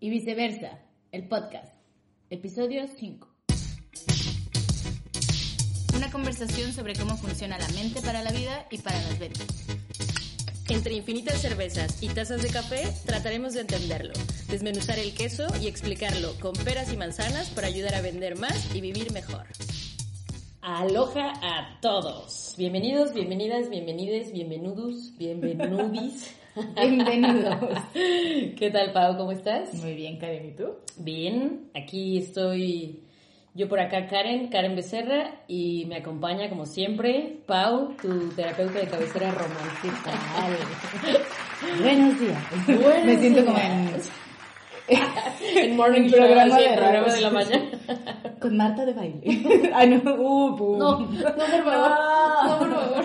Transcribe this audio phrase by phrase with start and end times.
[0.00, 0.78] y viceversa,
[1.10, 1.74] el podcast,
[2.30, 3.28] episodio 5.
[5.96, 9.46] Una conversación sobre cómo funciona la mente para la vida y para las ventas.
[10.68, 14.12] Entre infinitas cervezas y tazas de café, trataremos de entenderlo,
[14.48, 18.80] desmenuzar el queso y explicarlo con peras y manzanas para ayudar a vender más y
[18.80, 19.46] vivir mejor.
[20.60, 22.54] Aloha a todos.
[22.58, 26.34] Bienvenidos, bienvenidas, bienvenides, bienvenudos, bienvenudis.
[26.76, 27.56] Bienvenidos.
[27.92, 29.16] ¿Qué tal, Pau?
[29.16, 29.72] ¿Cómo estás?
[29.74, 30.76] Muy bien, Karen, ¿y tú?
[30.96, 33.02] Bien, aquí estoy
[33.54, 38.86] yo por acá, Karen, Karen Becerra, y me acompaña, como siempre, Pau, tu terapeuta de
[38.86, 40.12] cabecera romántica.
[41.82, 42.42] Buenos días.
[42.66, 43.52] Buenos Me siento días.
[43.52, 43.90] como en,
[45.56, 47.70] En Morning en Show, programa de el programa de la mañana.
[48.40, 49.20] con Marta de baile.
[49.74, 50.78] Ay, no, uh.
[50.78, 51.90] No, no, por favor.
[52.44, 52.48] No.
[52.48, 53.04] No, por favor.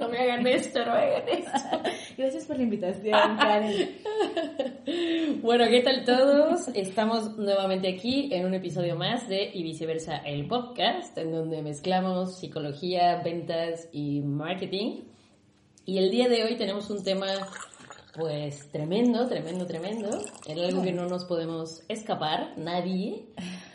[0.00, 1.80] No me hagan esto, no me hagan esto.
[2.16, 3.98] Gracias por la invitación, Karen.
[5.42, 6.68] Bueno, ¿qué tal todos?
[6.74, 12.38] Estamos nuevamente aquí en un episodio más de Y viceversa, el podcast, en donde mezclamos
[12.38, 15.02] psicología, ventas y marketing.
[15.84, 17.26] Y el día de hoy tenemos un tema,
[18.18, 20.18] pues, tremendo, tremendo, tremendo.
[20.46, 23.26] En algo que no nos podemos escapar, nadie.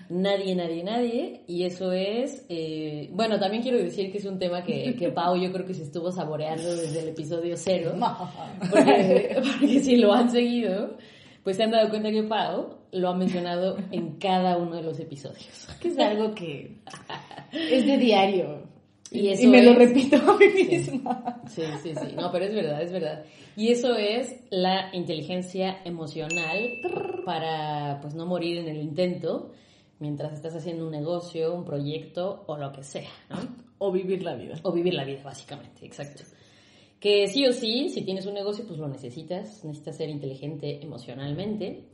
[0.10, 1.42] Nadie, nadie, nadie.
[1.48, 5.38] Y eso es, eh, bueno, también quiero decir que es un tema que, que Pau
[5.38, 7.94] yo creo que se estuvo saboreando desde el episodio cero.
[8.70, 10.98] Porque, porque si lo han seguido,
[11.44, 15.00] pues se han dado cuenta que Pau lo ha mencionado en cada uno de los
[15.00, 15.68] episodios.
[15.80, 16.78] Que es algo que
[17.52, 18.73] es de diario.
[19.14, 21.42] Y Y, eso me lo repito a mí misma.
[21.48, 22.16] Sí, sí, sí.
[22.16, 23.24] No, pero es verdad, es verdad.
[23.56, 26.82] Y eso es la inteligencia emocional
[27.26, 29.52] para, pues, no morir en el intento
[30.00, 33.38] mientras estás haciendo un negocio, un proyecto o lo que sea, ¿no?
[33.78, 34.56] O vivir la vida.
[34.64, 36.24] O vivir la vida, básicamente, exacto.
[37.00, 41.86] Que sí o sí, si tienes un negocio, pues lo necesitas, necesitas ser inteligente emocionalmente.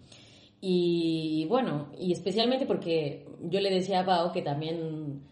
[0.62, 5.23] Y bueno, y especialmente porque yo le decía a Pau que también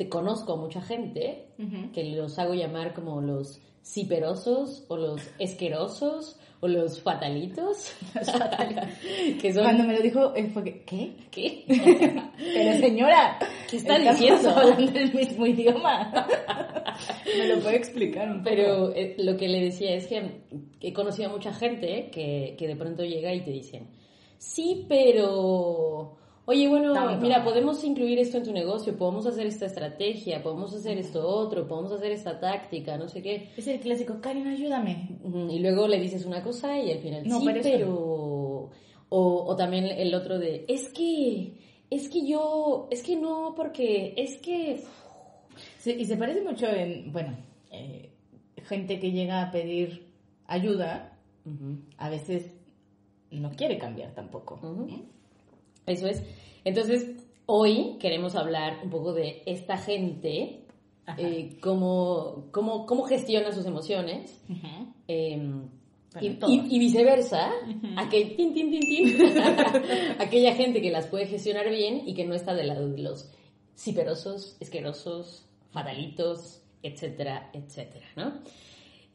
[0.00, 1.44] te conozco a mucha gente
[1.92, 7.92] que los hago llamar como los ciperosos o los esquerosos o los fatalitos.
[9.42, 9.62] que son...
[9.62, 11.12] Cuando me lo dijo, fue que, ¿qué?
[11.30, 11.64] ¿Qué?
[12.38, 13.38] Pero señora,
[13.68, 14.48] ¿Qué está diciendo?
[14.48, 16.26] hablando el mismo idioma.
[17.36, 18.48] me lo puede explicar un poco?
[18.48, 20.40] Pero eh, lo que le decía es que
[20.80, 23.90] he conocido a mucha gente que, que de pronto llega y te dicen,
[24.38, 26.16] sí, pero...
[26.46, 27.20] Oye, bueno, Tanto.
[27.20, 31.68] mira, podemos incluir esto en tu negocio, podemos hacer esta estrategia, podemos hacer esto otro,
[31.68, 33.50] podemos hacer esta táctica, no sé qué.
[33.56, 35.18] Es el clásico, Karen, ayúdame.
[35.50, 38.70] Y luego le dices una cosa y al final, No, sí, pero
[39.10, 41.54] O, o también el otro de, es que,
[41.90, 44.82] es que yo, es que no, porque, es que...
[45.78, 47.36] Sí, y se parece mucho en, bueno,
[47.70, 48.10] eh,
[48.64, 50.10] gente que llega a pedir
[50.46, 51.16] ayuda,
[51.96, 52.50] a veces
[53.30, 54.58] no quiere cambiar tampoco.
[55.90, 56.22] Eso es.
[56.64, 57.10] Entonces,
[57.46, 60.64] hoy queremos hablar un poco de esta gente,
[61.18, 64.40] eh, cómo, cómo, cómo gestiona sus emociones.
[65.08, 65.36] Eh,
[66.12, 66.52] Bueno, y, todos.
[66.52, 67.50] y- y viceversa,
[67.96, 69.16] aquel tin, tin, tin, tin,
[70.18, 73.30] aquella gente que las puede gestionar bien y que no está del lado de los
[73.76, 78.40] ciperosos, esquerosos, fatalitos, etcétera, etcétera, ¿no?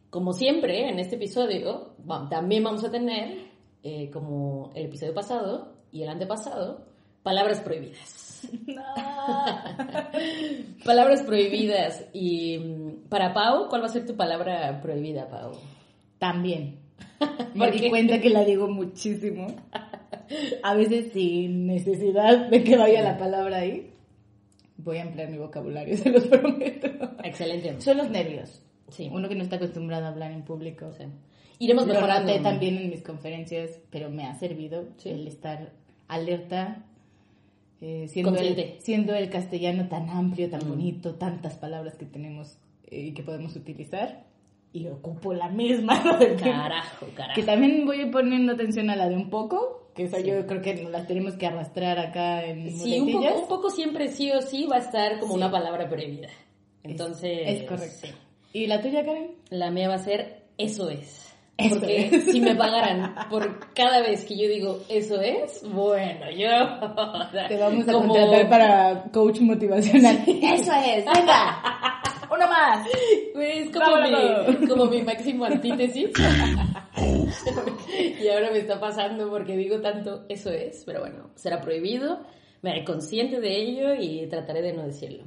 [0.10, 1.96] Como siempre, en este episodio
[2.30, 3.40] también vamos a tener,
[3.84, 6.86] eh, como el episodio pasado y el antepasado,
[7.24, 8.50] palabras prohibidas.
[10.84, 12.04] palabras prohibidas.
[12.12, 15.54] Y mm, para Pau, ¿cuál va a ser tu palabra prohibida, Pau?
[16.20, 16.80] También.
[17.54, 19.48] Me ¿Por di cuenta que la digo muchísimo.
[20.64, 23.94] A veces sin necesidad de que vaya la palabra ahí.
[24.76, 26.90] Voy a emplear mi vocabulario, se los prometo.
[27.24, 27.80] Excelente.
[27.80, 28.62] Son los nervios.
[28.90, 29.10] Sí.
[29.10, 30.92] Uno que no está acostumbrado a hablar en público.
[30.92, 31.06] Sí.
[31.60, 32.34] Iremos mejorando.
[32.42, 35.10] también en mis conferencias, pero me ha servido Sí.
[35.10, 35.72] el estar
[36.08, 36.84] alerta,
[37.82, 40.70] eh, siendo, el, siendo el castellano tan amplio, tan Mm.
[40.70, 42.58] bonito, tantas palabras que tenemos
[42.90, 44.24] eh, y que podemos utilizar,
[44.74, 46.02] y ocupo la misma.
[46.20, 46.44] tiempo.
[46.44, 47.36] Carajo, carajo.
[47.36, 50.26] Que también voy poniendo atención a la de un poco, que esa Sí.
[50.28, 53.70] yo creo que nos las tenemos que arrastrar acá en Sí, un poco, un poco
[53.70, 55.38] siempre sí o sí va a estar como Sí.
[55.38, 56.28] una palabra prohibida.
[56.28, 57.40] Es- Entonces.
[57.46, 58.08] Es, correcto.
[58.08, 58.14] sí.
[58.54, 59.32] ¿Y la tuya, Karen?
[59.50, 61.35] La mía va a ser eso es.
[61.58, 62.24] Eso Porque es.
[62.32, 66.50] si me pagaran por cada vez que yo digo eso es, bueno, yo.
[67.48, 70.18] Te vamos a como- contratar para coach motivacional.
[70.28, 72.02] Eso es, venga.
[72.30, 72.86] Uno más.
[73.36, 76.10] Es como mi, como mi máximo antítesis.
[78.22, 82.20] y ahora me está pasando porque digo tanto eso es, pero bueno, será prohibido.
[82.62, 85.24] Me haré consciente de ello y trataré de no decirlo.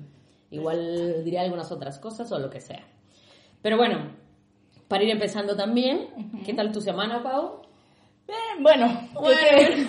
[0.51, 2.85] Igual diré algunas otras cosas o lo que sea.
[3.63, 4.11] Pero bueno,
[4.89, 6.09] para ir empezando también,
[6.45, 7.63] ¿qué tal tu semana, Pau?
[8.27, 9.37] Eh, bueno, bueno.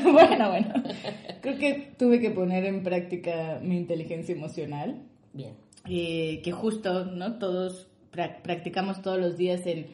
[0.14, 0.74] bueno, bueno.
[1.42, 5.02] Creo que tuve que poner en práctica mi inteligencia emocional.
[5.34, 5.56] Bien.
[5.90, 7.38] Eh, que justo, ¿no?
[7.38, 9.88] Todos practicamos todos los días en,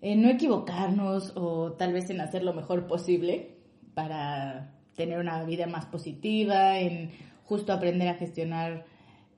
[0.00, 3.56] en no equivocarnos o tal vez en hacer lo mejor posible
[3.94, 7.10] para tener una vida más positiva, en
[7.44, 8.84] justo aprender a gestionar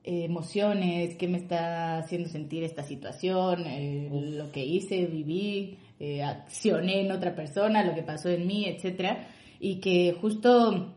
[0.09, 6.23] eh, emociones, qué me está haciendo sentir esta situación, eh, lo que hice, viví, eh,
[6.23, 9.27] accioné en otra persona, lo que pasó en mí, etcétera,
[9.59, 10.95] y que justo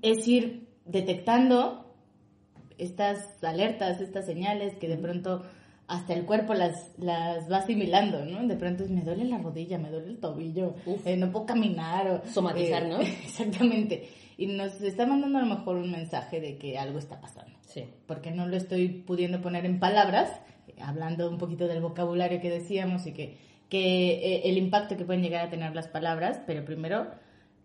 [0.00, 1.94] es ir detectando
[2.78, 5.42] estas alertas, estas señales que de pronto
[5.86, 8.48] hasta el cuerpo las, las va asimilando, ¿no?
[8.48, 10.74] De pronto es, me duele la rodilla, me duele el tobillo,
[11.04, 12.08] eh, no puedo caminar.
[12.08, 13.00] O, Somatizar, eh, ¿no?
[13.26, 14.08] Exactamente.
[14.38, 17.52] Y nos está mandando a lo mejor un mensaje de que algo está pasando.
[17.72, 17.86] Sí.
[18.06, 20.30] Porque no lo estoy pudiendo poner en palabras,
[20.80, 23.38] hablando un poquito del vocabulario que decíamos y que,
[23.68, 27.06] que eh, el impacto que pueden llegar a tener las palabras, pero primero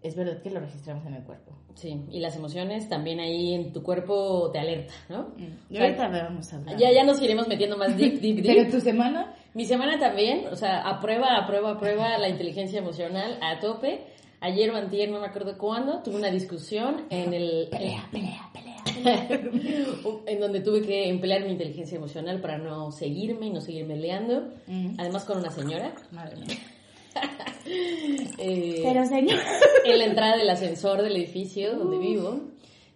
[0.02, 1.52] es verdad que lo registramos en el cuerpo.
[1.76, 5.34] Sí, y las emociones también ahí en tu cuerpo te alerta, ¿no?
[5.38, 5.74] Mm.
[5.74, 6.78] Y ahorita vamos a hablar.
[6.78, 8.46] Ya, ya nos iremos metiendo más deep, deep, deep.
[8.46, 9.36] ¿Pero tu semana?
[9.54, 13.60] Mi semana también, o sea, a prueba, a prueba, a prueba la inteligencia emocional a
[13.60, 14.06] tope.
[14.40, 17.68] Ayer o antier, no me acuerdo cuándo, tuve una discusión en el...
[17.72, 18.57] Pelea, pelea, pelea.
[20.26, 24.50] en donde tuve que emplear mi inteligencia emocional para no seguirme y no seguir meleando.
[24.68, 24.96] Mm.
[24.98, 25.94] Además con una señora.
[26.12, 26.58] Madre mía.
[28.38, 29.38] Eh, Pero señor.
[29.84, 32.40] en la entrada del ascensor del edificio donde vivo,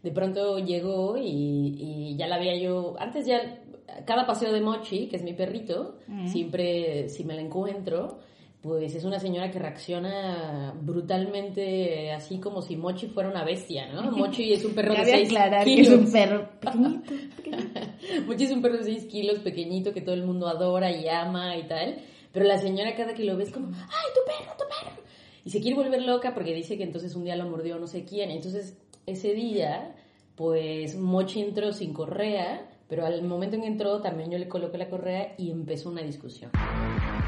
[0.01, 3.59] de pronto llegó y, y ya la había yo, antes ya,
[4.05, 5.97] cada paseo de Mochi, que es mi perrito,
[6.27, 8.19] siempre si me la encuentro,
[8.61, 14.11] pues es una señora que reacciona brutalmente, así como si Mochi fuera una bestia, ¿no?
[14.11, 15.87] Mochi es un perro de Cabe 6 aclarar que kilos.
[15.87, 17.79] es un perro pequeñito, pequeñito.
[18.27, 21.57] Mochi es un perro de 6 kilos, pequeñito, que todo el mundo adora y ama
[21.57, 21.97] y tal.
[22.31, 25.01] Pero la señora cada que lo ve es como, ¡ay, tu perro, tu perro!
[25.43, 28.05] Y se quiere volver loca porque dice que entonces un día lo mordió no sé
[28.05, 28.29] quién.
[28.29, 29.95] Entonces, ese día,
[30.35, 34.77] pues Mochi entró sin correa, pero al momento en que entró también yo le coloqué
[34.77, 36.51] la correa y empezó una discusión.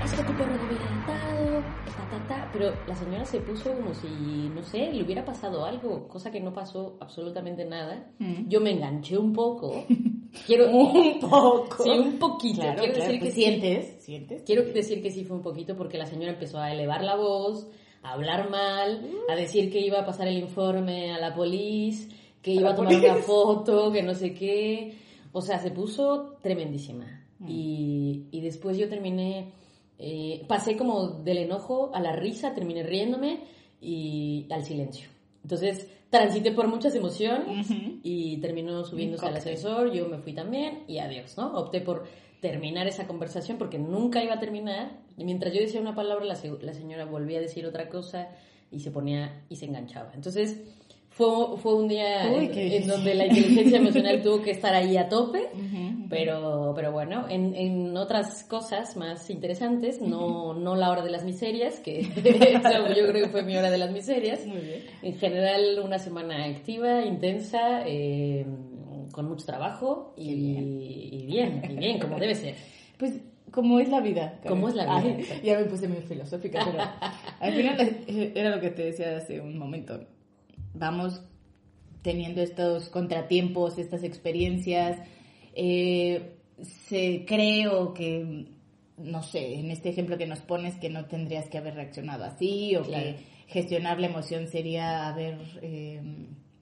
[0.03, 2.49] Es que tu perro no hubiera entrado, ta, ta, ta.
[2.53, 4.07] Pero la señora se puso como si,
[4.53, 8.11] no sé, le hubiera pasado algo, cosa que no pasó absolutamente nada.
[8.19, 8.47] Mm.
[8.49, 9.85] Yo me enganché un poco.
[10.47, 11.83] Quiero Un poco.
[11.83, 12.61] Sí, un poquito.
[12.61, 13.41] Claro, Quiero claro, decir que pues sí.
[13.43, 14.43] sientes, sientes.
[14.43, 17.67] Quiero decir que sí fue un poquito porque la señora empezó a elevar la voz,
[18.01, 22.07] a hablar mal, a decir que iba a pasar el informe a la policía,
[22.41, 23.25] que iba a tomar una police.
[23.27, 24.97] foto, que no sé qué.
[25.31, 27.25] O sea, se puso tremendísima.
[27.39, 27.47] Mm.
[27.47, 29.53] Y, y después yo terminé,
[29.99, 33.41] eh, pasé como del enojo a la risa, terminé riéndome
[33.81, 35.09] y al silencio.
[35.43, 37.99] Entonces, transité por muchas emociones Ujú.
[38.03, 41.53] y terminó subiéndose al ascensor, yo me fui también y adiós, ¿no?
[41.57, 42.05] Opté por
[42.39, 44.99] terminar esa conversación porque nunca iba a terminar.
[45.17, 48.29] Y mientras yo decía una palabra, la, la señora volvía a decir otra cosa
[48.71, 50.11] y se ponía y se enganchaba.
[50.13, 50.61] Entonces,
[51.15, 55.09] fue, fue un día Uy, en, donde la inteligencia emocional tuvo que estar ahí a
[55.09, 55.49] tope.
[56.09, 61.23] Pero, pero bueno, en, en otras cosas más interesantes, no, no la hora de las
[61.23, 62.03] miserias, que
[62.95, 64.45] yo creo que fue mi hora de las miserias.
[64.45, 64.83] Muy bien.
[65.01, 68.45] En general, una semana activa, intensa, eh,
[69.11, 70.81] con mucho trabajo y bien.
[70.81, 72.57] y bien, y bien, como debe ser.
[72.99, 73.13] Pues
[73.49, 74.39] como es la vida.
[74.47, 75.43] Como es la vida, Ay, exacto.
[75.43, 76.83] ya me puse muy filosófica, pero
[77.39, 79.99] al final eh, era lo que te decía hace un momento.
[80.73, 81.21] Vamos
[82.01, 84.99] teniendo estos contratiempos, estas experiencias.
[85.55, 86.37] eh,
[86.87, 88.45] se creo que,
[88.97, 92.75] no sé, en este ejemplo que nos pones, que no tendrías que haber reaccionado así
[92.75, 93.03] o Claro.
[93.03, 93.15] que
[93.47, 95.99] gestionar la emoción sería haber, eh,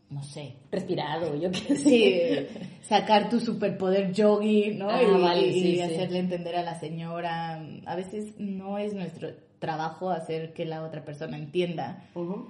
[0.10, 1.78] no sé, Respirado, yo qué sé.
[1.78, 4.90] Sí, sacar tu superpoder yogi, ¿no?
[4.90, 5.82] Ah, y vale, y sí, sí.
[5.82, 7.62] hacerle entender a la señora.
[7.86, 12.10] A veces no es nuestro trabajo hacer que la otra persona entienda.
[12.16, 12.50] Ujú,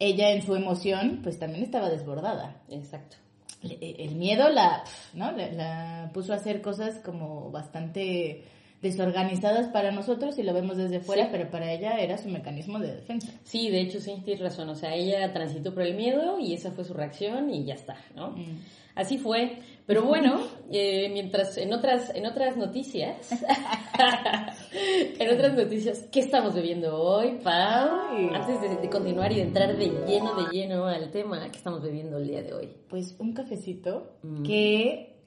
[0.00, 2.62] Ella en su emoción, pues también estaba desbordada.
[2.70, 3.16] Exacto.
[3.62, 5.32] Le- El miedo la, ¿no?
[5.32, 8.44] La, la puso a hacer cosas como bastante
[8.82, 11.28] desorganizadas para nosotros y lo vemos desde fuera, Sí.
[11.32, 13.28] pero para ella era su mecanismo de defensa.
[13.44, 14.68] Sí, de hecho, sí, tienes razón.
[14.68, 17.96] O sea, ella transitó por el miedo y esa fue su reacción y ya está,
[18.14, 18.30] ¿no?
[18.30, 18.60] Mm.
[18.94, 19.58] Así fue.
[19.86, 23.30] Pero bueno, eh, mientras en otras, en otras noticias,
[25.18, 27.88] en otras noticias, ¿qué estamos bebiendo hoy, Pau?
[28.34, 31.82] Antes de, de continuar y de entrar de lleno, de lleno al tema, ¿qué estamos
[31.82, 32.68] bebiendo el día de hoy?
[32.88, 34.42] Pues un cafecito Mm.
[34.42, 35.17] que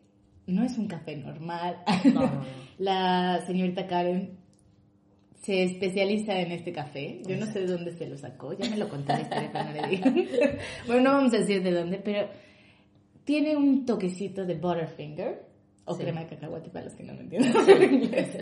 [0.48, 1.78] no es un café normal.
[2.06, 2.46] No, no, no.
[2.80, 4.38] La señorita Karen
[5.42, 7.22] se especializa en este café.
[7.28, 8.54] Yo no sé de dónde se lo sacó.
[8.54, 9.98] Ya me lo contó la historia, le
[10.88, 12.28] bueno, no vamos a decir de dónde, pero
[13.24, 15.46] tiene un toquecito de Butterfinger
[15.86, 16.04] o Sí.
[16.04, 18.38] crema de cacahuate para los que no lo entienden inglés.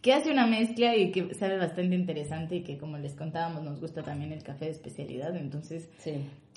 [0.00, 3.80] que hace una mezcla y que sabe bastante interesante y que como les contábamos nos
[3.80, 6.14] gusta también el café de especialidad, entonces Sí.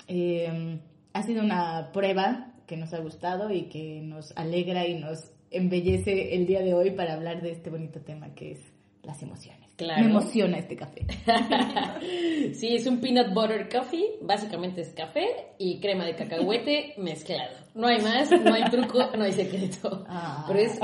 [0.08, 0.78] eh,
[1.12, 6.34] ha sido una prueba que nos ha gustado y que nos alegra y nos embellece
[6.34, 8.60] el día de hoy para hablar de este bonito tema que es
[9.02, 9.72] las emociones.
[9.76, 10.02] Claro.
[10.04, 11.06] Me emociona este café.
[12.54, 15.26] Sí, es un peanut butter coffee, básicamente es café
[15.58, 17.56] y crema de cacahuete mezclado.
[17.74, 20.04] No hay más, no hay truco, no hay secreto.
[20.08, 20.44] Ah.
[20.46, 20.78] Pero es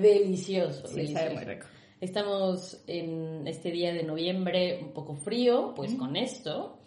[0.00, 1.22] delicioso, Sí, delicioso.
[1.24, 1.66] sabe muy rico.
[2.00, 6.81] Estamos en este día de noviembre un poco frío, pues con esto.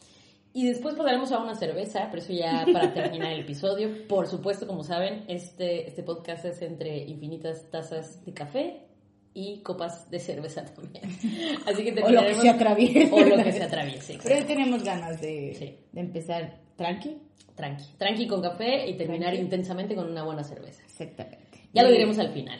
[0.57, 4.07] Y después pasaremos a una cerveza, pero eso ya para terminar el episodio.
[4.07, 8.79] Por supuesto, como saben, este, este podcast es entre infinitas tazas de café
[9.33, 11.03] y copas de cerveza también.
[11.67, 13.11] Así que O lo que terminaremos- se atraviese.
[13.11, 14.13] O lo que se atraviese.
[14.13, 14.29] exacto.
[14.33, 15.75] Pero tenemos ganas de, Sí.
[15.91, 17.17] de empezar tranqui.
[17.55, 17.83] Tranqui.
[17.97, 19.41] Tranqui con café y terminar Tranqui.
[19.43, 20.81] intensamente con una buena cerveza.
[20.83, 21.67] Exactamente.
[21.73, 22.59] Ya lo diremos al final.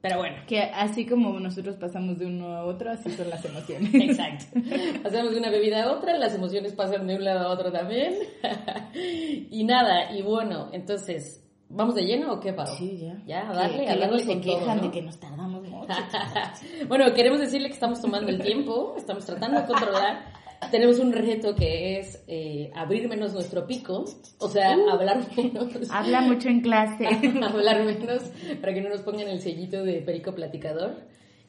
[0.00, 0.36] Pero bueno.
[0.46, 3.92] Que así como nosotros pasamos de uno a otro, así son las emociones.
[3.94, 4.60] Exacto.
[5.02, 8.14] Pasamos de una bebida a otra, las emociones pasan de un lado a otro también.
[9.50, 12.66] y nada, y bueno, entonces, ¿vamos de lleno o qué, Pau?
[12.76, 13.22] Sí, ya.
[13.26, 14.82] Ya, a Que- darle, que a darle se con todo, quejan ¿no?
[14.84, 15.86] de que nos tardamos mucho.
[16.88, 20.26] bueno, queremos decirle que estamos tomando el tiempo, estamos tratando de controlar.
[20.70, 24.04] Tenemos un reto que es eh, abrir menos nuestro pico,
[24.38, 24.90] o sea, Uh.
[24.90, 25.90] hablar menos.
[25.90, 27.06] Habla mucho en clase.
[27.42, 28.22] hablar menos
[28.60, 30.96] para que no nos pongan el sellito de perico platicador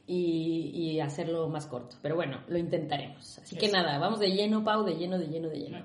[0.07, 1.97] y, y hacerlo más corto.
[2.01, 3.39] Pero bueno, lo intentaremos.
[3.39, 3.75] Así que Eso.
[3.77, 5.79] nada, vamos de lleno, Pau, de lleno, de lleno, de lleno.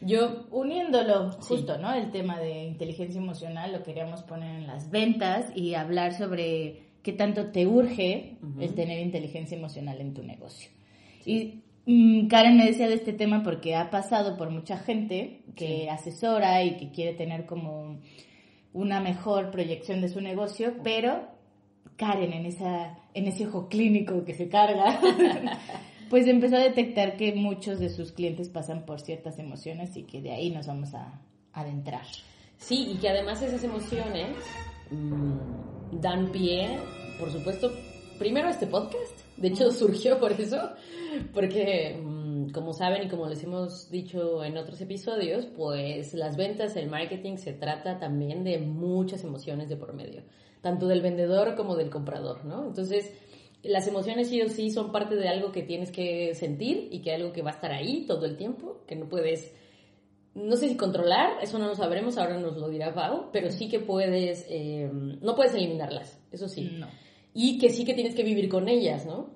[0.00, 1.38] Yo, Uniéndolo, Sí.
[1.54, 1.92] justo, ¿no?
[1.94, 7.12] El tema de inteligencia emocional lo queríamos poner en las ventas y hablar sobre qué
[7.12, 8.62] tanto te urge Ujú.
[8.62, 10.70] el tener inteligencia emocional en tu negocio.
[11.24, 15.82] Y mm, Karen me decía de este tema porque ha pasado por mucha gente que
[15.82, 15.88] Sí.
[15.88, 17.98] asesora y que quiere tener como
[18.72, 21.26] una mejor proyección de su negocio, pero
[21.96, 24.98] Karen en esa en ese ojo clínico que se carga,
[26.08, 30.22] pues empezó a detectar que muchos de sus clientes pasan por ciertas emociones y que
[30.22, 31.20] de ahí nos vamos a
[31.52, 32.06] adentrar.
[32.56, 34.28] sí, y que además esas emociones
[34.90, 36.78] mm, dan pie,
[37.18, 37.70] por supuesto,
[38.18, 39.21] primero a este podcast.
[39.42, 40.70] De hecho, surgió por eso,
[41.34, 46.76] porque mm, como saben y como les hemos dicho en otros episodios, pues las ventas,
[46.76, 50.22] el marketing se trata también de muchas emociones de por medio,
[50.60, 52.64] tanto del vendedor como del comprador, ¿no?
[52.64, 53.12] Entonces,
[53.64, 57.12] las emociones sí o sí son parte de algo que tienes que sentir y que
[57.12, 59.52] algo que va a estar ahí todo el tiempo, que no puedes
[60.34, 63.68] no sé si controlar, eso no lo sabremos, ahora nos lo dirá Pau, pero sí
[63.68, 66.80] que puedes, eh, no puedes eliminarlas, eso sí.
[67.34, 69.30] Y que sí que tienes que vivir con ellas, ¿no?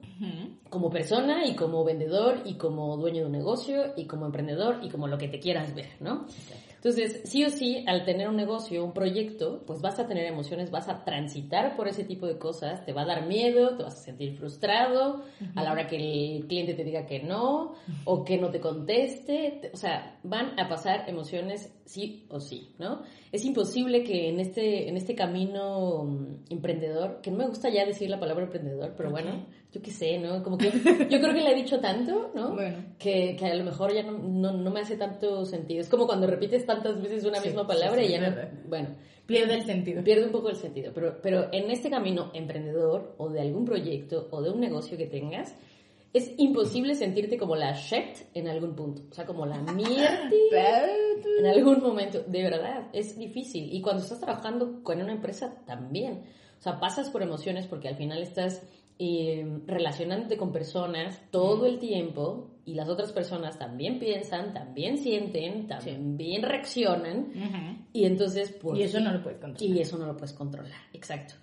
[0.70, 4.88] Como persona y como vendedor y como dueño de un negocio y como emprendedor y
[4.88, 6.26] como lo que te quieras ver, ¿no?
[6.76, 10.70] Entonces, sí o sí, al tener un negocio, un proyecto, pues vas a tener emociones,
[10.70, 13.94] vas a transitar por ese tipo de cosas, te va a dar miedo, te vas
[13.94, 15.24] a sentir frustrado
[15.56, 19.58] a la hora que el cliente te diga que no o que no te conteste,
[19.62, 23.02] te- o sea, van a pasar emociones sí o sí, ¿no?
[23.32, 27.84] Es imposible que en este, en este camino mm, emprendedor, que no me gusta ya
[27.84, 29.65] decir la palabra emprendedor, pero bueno, Ok.
[29.72, 30.42] Yo qué sé, ¿no?
[30.42, 32.50] Como que yo creo que la he dicho tanto, ¿no?
[32.54, 32.78] Bueno.
[32.98, 35.80] que, que a lo mejor ya no, no, no me hace tanto sentido.
[35.80, 38.36] Es como cuando repites tantas veces una Sí, misma sí, palabra sí, y ya no...
[38.68, 38.88] Bueno,
[39.26, 40.04] Pierde el sentido.
[40.04, 40.92] pierde un poco el sentido.
[40.94, 45.06] Pero, pero en este camino emprendedor o de algún proyecto o de un negocio que
[45.06, 45.54] tengas,
[46.12, 49.02] es imposible sentirte como la shit en algún punto.
[49.10, 50.30] O sea, como la mierda
[51.40, 52.22] en algún momento.
[52.26, 53.74] De verdad, es difícil.
[53.74, 56.22] Y cuando estás trabajando con una empresa también.
[56.58, 58.62] O sea, pasas por emociones porque al final estás
[58.98, 65.66] eh, relacionándote con personas todo el tiempo y las otras personas también piensan, también sienten,
[65.66, 67.32] también reaccionan.
[67.92, 68.78] Y entonces, pues...
[68.78, 69.76] Y eso no lo puedes controlar.
[69.76, 71.34] Y eso no lo puedes controlar, exacto.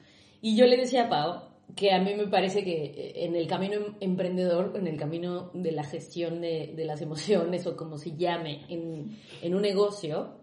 [0.41, 1.41] Y yo le decía a Pau
[1.75, 5.49] que a mí me parece que eh, en el camino em- emprendedor, en el camino
[5.53, 10.42] de la gestión de, de las emociones o como se llame en, en un negocio,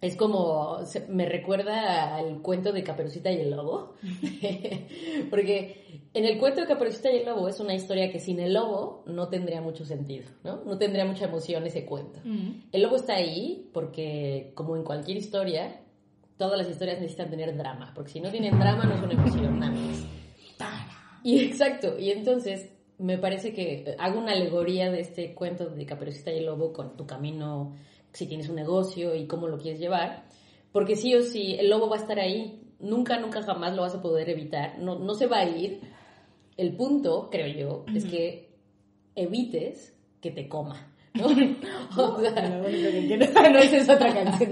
[0.00, 0.78] es como,
[1.08, 3.94] me recuerda al cuento de Caperucita y el Lobo,
[5.30, 8.54] porque en el cuento de Caperucita y el Lobo es una historia que sin el
[8.54, 10.62] lobo no tendría mucho sentido, ¿no?
[10.64, 12.20] No tendría mucha emoción ese cuento.
[12.72, 15.80] El lobo está ahí porque, como en cualquier historia,
[16.36, 19.58] todas las historias necesitan tener drama, porque si no tienen drama no es una emoción
[19.58, 20.06] nada más.
[21.24, 26.32] Y exacto, y entonces me parece que hago una alegoría de este cuento de Caperucita
[26.32, 27.74] y el Lobo con tu camino,
[28.12, 30.24] si tienes un negocio y cómo lo quieres llevar,
[30.72, 33.94] porque sí o sí, el lobo va a estar ahí, nunca, nunca jamás lo vas
[33.94, 35.80] a poder evitar, no, no se va a ir.
[36.56, 38.48] El punto, creo yo, es que
[39.14, 40.94] evites que te coma.
[41.14, 41.26] ¿no?
[41.96, 42.66] O sea, no,
[43.58, 44.50] esa es otra canción.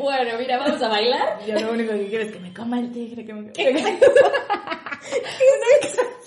[0.00, 1.46] bueno, mira, vamos a bailar.
[1.46, 3.72] Yo lo único que quiero es que me coma el tigre, que me corte,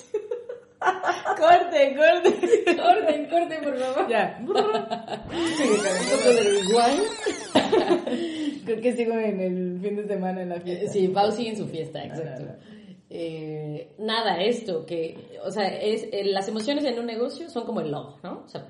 [1.37, 1.95] corte.
[1.95, 4.07] Corten, corten, por favor.
[4.09, 4.37] Ya.
[4.39, 4.61] Un poco
[6.29, 7.03] de rewind.
[8.65, 10.91] Creo que sigo en el fin de semana en la fiesta.
[10.91, 12.53] Sí, Pau sigue en su fiesta, Ah, exacto.
[13.09, 17.79] Eh, nada, esto, que, o sea, es, eh, las emociones en un negocio son como
[17.79, 18.43] el lobo, ¿no?
[18.45, 18.67] O sea,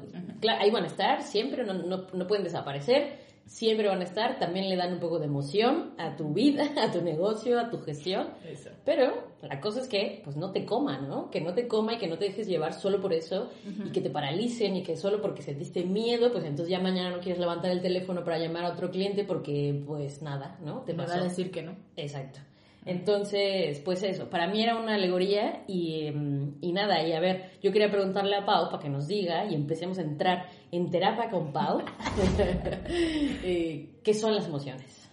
[0.60, 4.70] ahí van a estar, siempre no, no, no pueden desaparecer, siempre van a estar, también
[4.70, 8.28] le dan un poco de emoción a tu vida, a tu negocio, a tu gestión.
[8.46, 8.70] Eso.
[8.86, 11.32] Pero la cosa es que, pues no te coma, ¿no?
[11.32, 13.50] Que no te coma y que no te dejes llevar solo por eso
[13.86, 17.20] y que te paralicen y que solo porque sentiste miedo, pues entonces ya mañana no
[17.20, 20.82] quieres levantar el teléfono para llamar a otro cliente porque, pues nada, ¿no?
[20.82, 21.76] Te Me va a decir que no.
[21.96, 22.40] Exacto.
[22.88, 27.52] Entonces, pues eso, para mí era una alegoría y, em, y nada, y a ver,
[27.62, 31.30] yo quería preguntarle a Pau para que nos diga y empecemos a entrar en terapia
[31.30, 31.80] con Pau,
[32.90, 35.10] eh, ¿qué son las emociones?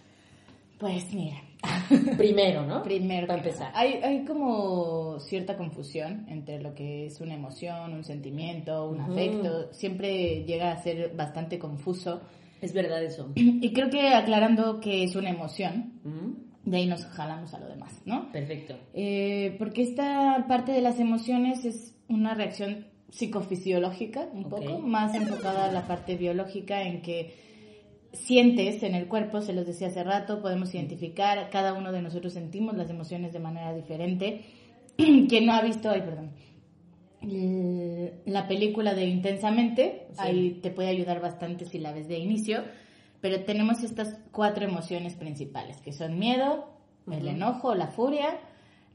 [0.77, 1.41] Pues mira.
[2.17, 2.83] Primero, ¿no?
[2.83, 3.71] Primero, Para empezar.
[3.73, 9.73] Hay, hay como cierta confusión entre lo que es una emoción, un sentimiento, un afecto.
[9.73, 12.21] Siempre llega a ser bastante confuso.
[12.61, 13.31] Es verdad eso.
[13.35, 15.93] Y creo que aclarando que es una emoción,
[16.63, 18.31] de ahí nos jalamos a lo demás, ¿no?
[18.31, 18.75] Perfecto.
[18.93, 25.65] Eh, porque esta parte de las emociones es una reacción psicofisiológica, un poco, más enfocada
[25.65, 27.33] a la parte biológica en que
[28.11, 32.33] sientes en el cuerpo, se los decía hace rato, podemos identificar, cada uno de nosotros
[32.33, 34.41] sentimos las emociones de manera diferente.
[34.97, 36.31] Quien no ha visto, ay, perdón,
[38.25, 40.19] la película de Intensamente, Sí.
[40.19, 42.63] ahí te puede ayudar bastante si la ves de inicio,
[43.21, 46.69] pero tenemos estas cuatro emociones principales, que son miedo,
[47.11, 48.37] el enojo, la furia,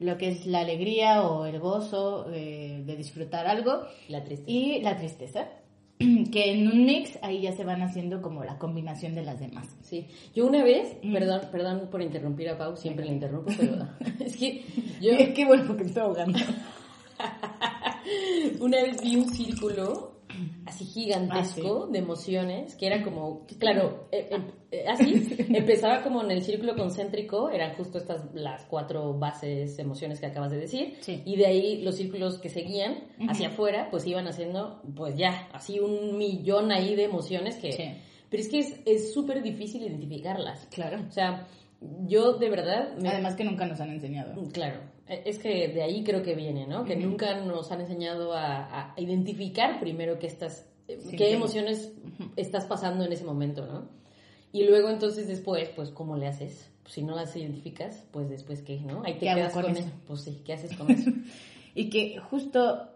[0.00, 4.50] lo que es la alegría o el gozo eh, de disfrutar algo La tristeza.
[4.50, 5.48] y la tristeza,
[5.98, 9.68] que en un mix ahí ya se van haciendo como la combinación de las demás.
[9.82, 11.12] Sí, yo una vez, Mm.
[11.12, 13.86] perdón, perdón por interrumpir a Pau, siempre le interrumpo, pero
[14.24, 14.64] es que
[15.00, 16.38] yo Qué bueno porque me estoy ahogando.
[18.60, 20.12] una vez vi un círculo
[20.70, 24.38] así gigantesco de emociones que era como, claro, eh, eh,
[24.72, 30.20] eh, así, empezaba como en el círculo concéntrico, eran justo estas las cuatro bases emociones
[30.20, 31.22] que acabas de decir, Sí.
[31.24, 35.78] y de ahí los círculos que seguían hacia afuera, pues iban haciendo, pues ya, así
[35.80, 37.72] un millón ahí de emociones que...
[37.72, 37.84] Sí.
[38.30, 40.66] Pero es que es- es súper difícil identificarlas.
[40.70, 41.00] Claro.
[41.08, 41.48] O sea,
[42.06, 42.96] yo de verdad...
[42.96, 44.34] me- Además que nunca nos han enseñado.
[44.52, 44.80] Claro,
[45.24, 46.84] es que de ahí creo que viene, ¿no?
[46.84, 51.32] Que nunca nos han enseñado a, a identificar primero qué estás, eh, Sí, qué sí.
[51.34, 51.92] emociones
[52.36, 53.88] estás pasando en ese momento, ¿no?
[54.52, 56.70] Y luego entonces después, pues, ¿cómo le haces?
[56.82, 59.02] Pues, si no las identificas, pues después qué, ¿no?
[59.04, 59.80] Ahí te ¿Qué quedas con con, eso?
[59.80, 59.90] eso.
[60.06, 61.10] Pues sí, ¿qué haces con eso?
[61.74, 62.88] Y que justo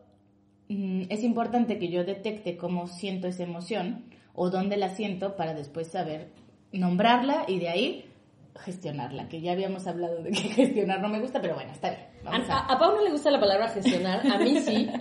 [0.69, 5.55] mm, es importante que yo detecte cómo siento esa emoción o dónde la siento para
[5.55, 6.31] después saber
[6.73, 8.05] nombrarla y de ahí
[8.57, 12.03] gestionarla, que ya habíamos hablado de que gestionar no me gusta, pero bueno, está bien.
[12.25, 14.89] A, Vamos a- a, a Pau no le gusta la palabra gestionar, a mí sí.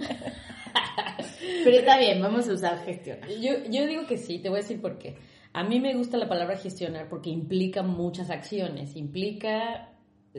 [1.64, 3.30] Pero está bien, vamos a usar gestionar.
[3.30, 5.18] Yo, yo digo que sí, te voy a decir por qué.
[5.54, 9.90] A mí me gusta la palabra gestionar porque implica muchas acciones, implica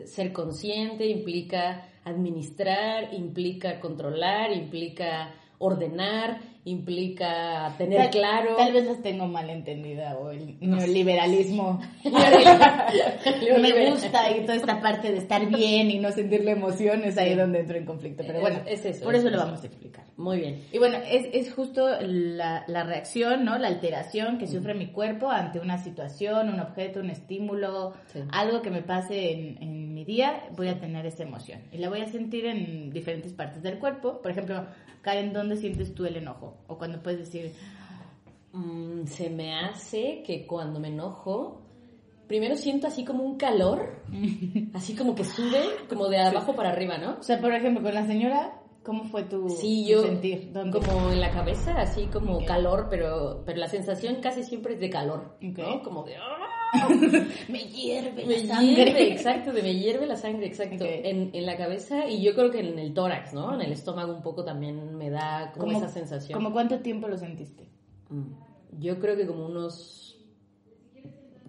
[0.07, 8.57] ser consciente, implica administrar, implica controlar, implica ordenar, implica tener Tal- claro.
[8.57, 11.81] Tal vez las tengo mal entendida o el neoliberalismo.
[12.05, 13.62] Neoliberal.
[13.62, 17.18] me gusta y toda esta parte de estar bien y no sentir la emoción es
[17.18, 17.35] ahí Sí.
[17.37, 18.22] donde entro en conflicto.
[18.27, 20.05] Pero bueno, Es- es eso, por es eso lo vamos a explicar.
[20.16, 20.61] Muy bien.
[20.72, 23.59] Y bueno, es, es justo la, la reacción, ¿no?
[23.59, 28.20] La alteración que sufre mi cuerpo ante una situación, un objeto, un estímulo, Sí.
[28.31, 31.61] algo que me pase en, en mi día, voy a tener esa emoción.
[31.72, 34.22] Y la voy a sentir en diferentes partes del cuerpo.
[34.22, 34.64] Por ejemplo,
[35.03, 36.53] Karen, ¿dónde sientes tú el enojo?
[36.66, 37.52] O cuando puedes decir,
[38.54, 41.60] Mm, se me hace que cuando me enojo,
[42.28, 44.00] primero siento así como un calor,
[44.74, 47.16] así como que sube, como de abajo para arriba, ¿no?
[47.18, 50.52] o sea, por ejemplo, con la señora, ¿cómo fue tu, Sí, tu yo sentir?
[50.52, 50.78] ¿Dónde?
[50.78, 54.88] como en la cabeza, así como calor, pero, pero la sensación casi siempre es de
[54.88, 55.58] calor, Ok.
[55.58, 55.82] ¿no?
[55.82, 56.14] Como de...
[56.16, 56.43] ¡ah!
[57.48, 58.74] me hierve Me la sangre.
[58.84, 62.50] hierve, exacto, de me hierve la sangre, exacto, en, en la cabeza y yo creo
[62.50, 63.54] que en el tórax, ¿no?
[63.54, 66.37] En el estómago un poco también me da como ¿Cómo- esa sensación.
[66.38, 67.64] ¿Cómo cuánto tiempo lo sentiste?
[68.10, 70.13] Mm, Yo creo que como unos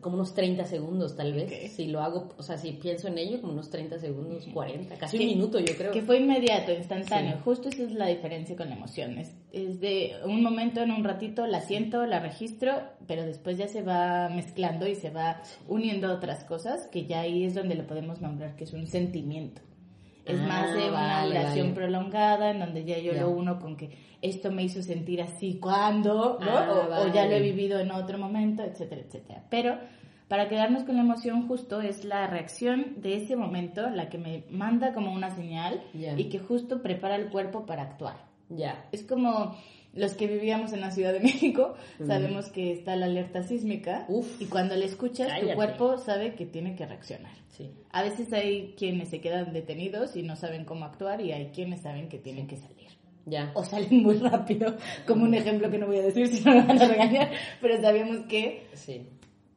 [0.06, 3.42] como unos 30 segundos tal vez, si lo hago, o sea, si pienso en ello,
[3.42, 5.92] como unos 30 segundos, 40, casi Que- un minuto yo creo.
[5.92, 7.38] Que fue inmediato, instantáneo.
[7.38, 7.42] Sí.
[7.44, 9.18] Justo esa es la diferencia con la emoción.
[9.18, 12.74] Es, es de un momento en un ratito, la siento, la registro,
[13.08, 17.22] pero después ya se va mezclando y se va uniendo a otras cosas, que ya
[17.22, 19.64] ahí es donde lo podemos nombrar, que es un sentimiento.
[20.26, 21.76] Es Ah, más de una vale, duración vale.
[21.76, 23.22] prolongada, en donde ya yo Ya.
[23.22, 26.50] lo uno con que esto me hizo sentir así cuando, ¿no?
[26.50, 27.42] Ah, o, o ya lo he vale.
[27.42, 29.44] vivido en otro momento, etcétera, etcétera.
[29.50, 29.78] Pero
[30.28, 34.44] Para quedarnos con la emoción justo es la reacción de ese momento, la que me
[34.50, 36.18] manda como una señal Ya.
[36.18, 38.16] y que justo prepara el cuerpo para actuar.
[38.50, 38.86] Ya.
[38.92, 39.56] Es como
[39.96, 44.42] los que vivíamos en la Ciudad de México, sabemos que está la alerta sísmica Uf.
[44.42, 45.48] y cuando la escuchas Cállate.
[45.50, 47.32] tu cuerpo sabe que tiene que reaccionar.
[47.50, 47.72] Sí.
[47.92, 51.82] A veces hay quienes se quedan detenidos y no saben cómo actuar y hay quienes
[51.82, 52.90] saben que tienen que salir.
[53.26, 53.52] Ya.
[53.56, 54.76] O salen muy rápido,
[55.08, 57.32] como un ejemplo que no voy a decir si no me van a regañar,
[57.62, 59.08] pero sabemos que Sí.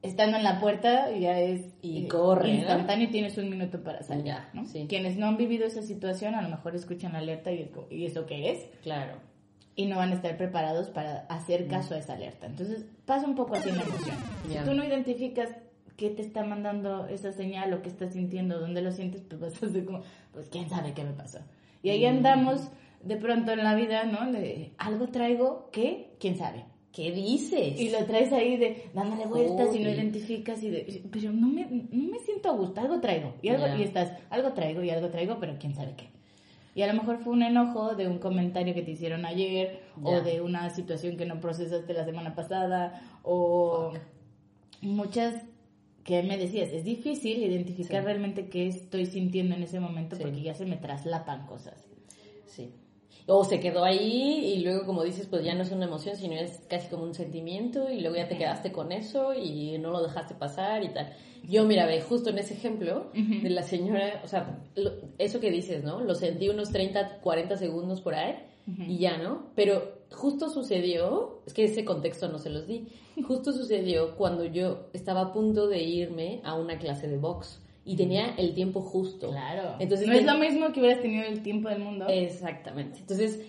[0.01, 4.03] estando en la puerta ya es Y eh, corre, instantáneo y tienes un minuto para
[4.05, 4.25] salir.
[4.27, 4.65] Ya, ¿no?
[4.65, 4.87] sí.
[4.89, 8.25] Quienes no han vivido esa situación a lo mejor escuchan la alerta y, y eso
[8.27, 9.15] qué es Claro.
[9.79, 12.47] Y no van a estar preparados para hacer caso a esa alerta.
[12.47, 14.17] Entonces pasa un poco así en la emoción.
[14.49, 15.51] Si tú no identificas
[15.97, 19.63] qué te está mandando esa señal o qué estás sintiendo, dónde lo sientes, pues vas
[19.63, 21.39] a ser como, pues quién sabe qué me pasó.
[21.85, 22.69] Y ahí andamos
[23.05, 24.33] de pronto en la vida, ¿no?
[24.33, 26.65] De algo traigo que, quién sabe.
[26.91, 27.79] ¿Qué dices?
[27.79, 31.67] Y lo traes ahí de dándole vueltas y no identificas y de, pero no me,
[31.93, 33.35] no me siento a gusto, algo traigo.
[33.43, 33.77] Y, algo, Ya.
[33.77, 36.18] y estás, algo traigo y algo traigo, pero quién sabe qué.
[36.79, 40.21] Y a lo mejor fue un enojo de un comentario que te hicieron ayer o
[40.21, 43.91] de una situación que no procesaste la semana pasada o
[44.81, 45.35] muchas
[46.05, 48.07] que me decías, es difícil identificar Sí.
[48.07, 50.23] realmente qué estoy sintiendo en ese momento Sí.
[50.23, 51.85] porque ya se me traslapan cosas.
[52.47, 52.73] Sí.
[53.31, 56.35] O se quedó ahí y luego, como dices, pues ya no es una emoción, sino
[56.35, 60.03] es casi como un sentimiento y luego ya te quedaste con eso y no lo
[60.03, 61.13] dejaste pasar y tal.
[61.47, 65.51] Yo, mira, ve, justo en ese ejemplo de la señora, o sea, lo- eso que
[65.51, 66.01] dices, ¿no?
[66.01, 68.35] Lo sentí unos 30, 40 segundos por ahí
[68.87, 69.47] y ya, ¿no?
[69.55, 72.89] Pero justo sucedió, es que ese contexto no se los di,
[73.27, 77.97] justo sucedió cuando yo estaba a punto de irme a una clase de box y
[77.97, 79.31] tenía el tiempo justo.
[79.31, 79.77] Claro.
[79.81, 82.07] Entonces, no ten- es lo mismo que hubieras tenido el tiempo del mundo.
[82.09, 82.99] Exactamente.
[83.01, 83.41] Entonces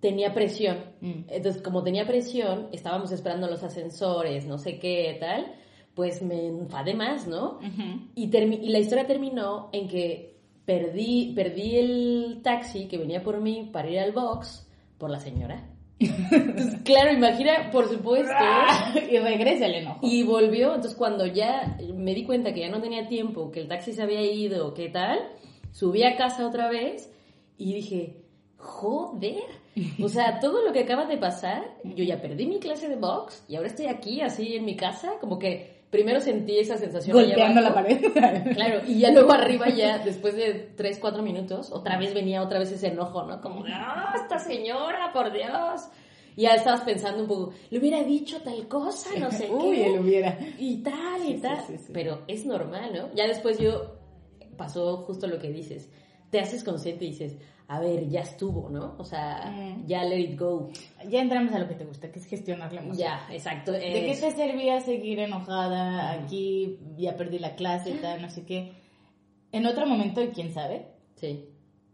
[0.00, 0.76] tenía presión.
[1.00, 1.22] Mm.
[1.28, 5.54] Entonces, como tenía presión, estábamos esperando los ascensores, no sé qué, tal,
[5.94, 7.54] pues me enfadé más, ¿no?
[7.58, 8.08] Ujú.
[8.14, 13.40] Y, termi- y la historia terminó en que perdí, perdí el taxi que venía por
[13.40, 15.70] mí para ir al box por la señora.
[15.98, 18.34] Entonces, claro, imagina, por supuesto.
[19.10, 20.00] y regresa el enojo.
[20.02, 23.68] Y volvió, entonces cuando ya me di cuenta que ya no tenía tiempo, que el
[23.68, 25.18] taxi se había ido, qué tal,
[25.72, 27.12] subí a casa otra vez
[27.56, 28.16] y dije,
[28.58, 29.44] joder,
[30.02, 33.44] o sea, todo lo que acaba de pasar, yo ya perdí mi clase de box
[33.48, 37.16] y ahora estoy aquí así en mi casa, como que primero sentí esa sensación.
[37.16, 38.00] golpeando la pared.
[38.54, 42.58] Claro, y ya luego arriba ya, después de 3, 4 minutos, otra vez venía otra
[42.58, 43.40] vez ese enojo, ¿no?
[43.40, 45.82] Como, ¡ah, esta señora, por Dios!
[46.36, 49.86] Y ya estabas pensando un poco, le hubiera dicho tal cosa, no sé Uy, qué.
[49.94, 50.38] él hubiera.
[50.58, 51.58] Y tal, y Sí, tal.
[51.66, 51.90] sí, sí, sí.
[51.94, 53.08] Pero es normal, ¿no?
[53.14, 53.94] Ya después yo,
[54.56, 55.88] pasó justo lo que dices.
[56.30, 57.36] Te haces consciente y dices,
[57.68, 58.94] a ver, ya estuvo, ¿no?
[58.98, 59.86] O sea, Mm.
[59.86, 60.70] ya let it go.
[61.08, 63.08] Ya entramos a lo que te gusta, que es gestionar la emoción.
[63.08, 63.72] Ya, exacto.
[63.72, 66.78] ¿De qué te servía seguir enojada aquí?
[66.96, 68.72] Ya perdí la clase, tal, no sé qué.
[69.52, 71.48] En otro momento, y quién sabe, Sí,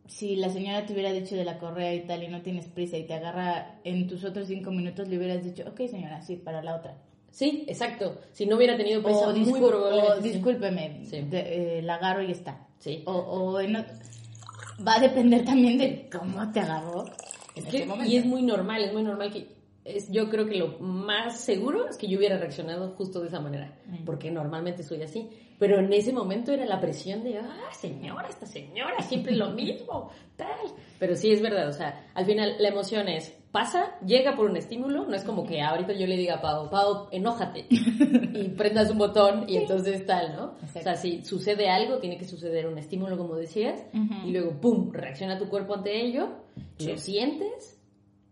[0.08, 2.96] si la señora te hubiera dicho de la correa y tal y no tienes prisa
[2.98, 6.60] y te agarra en tus otros cinco minutos, le hubieras dicho, ok señora, sí, para
[6.62, 6.98] la otra.
[7.30, 8.18] sí, exacto.
[8.32, 9.60] Si no hubiera tenido prisa, O, muy
[10.22, 11.20] discúlpeme, Sí.
[11.22, 12.66] de- eh, la agarro y está.
[12.78, 13.02] Sí.
[13.06, 13.86] O, o en ot-
[14.86, 17.04] va a depender también de cómo te agarró
[17.54, 18.10] en momento.
[18.10, 19.46] y es muy normal, es muy normal que
[19.84, 23.40] es, yo creo que lo más seguro es que yo hubiera reaccionado justo de esa
[23.40, 25.28] manera, porque normalmente soy así.
[25.58, 30.10] Pero en ese momento era la presión de, ah, señora, esta señora, siempre lo mismo,
[30.36, 30.48] tal.
[30.98, 34.56] Pero sí es verdad, o sea, al final la emoción es, pasa, llega por un
[34.56, 38.90] estímulo, no es como que ahorita yo le diga a Pau, Pau, enójate, y prendas
[38.90, 40.44] un botón y entonces tal, ¿no?
[40.62, 41.00] O sea, Exacto.
[41.02, 44.26] si sucede algo, tiene que suceder un estímulo, como decías, Ujú.
[44.28, 46.28] y luego, ¡pum!, reacciona tu cuerpo ante ello,
[46.78, 46.88] Sí.
[46.88, 47.78] lo sientes,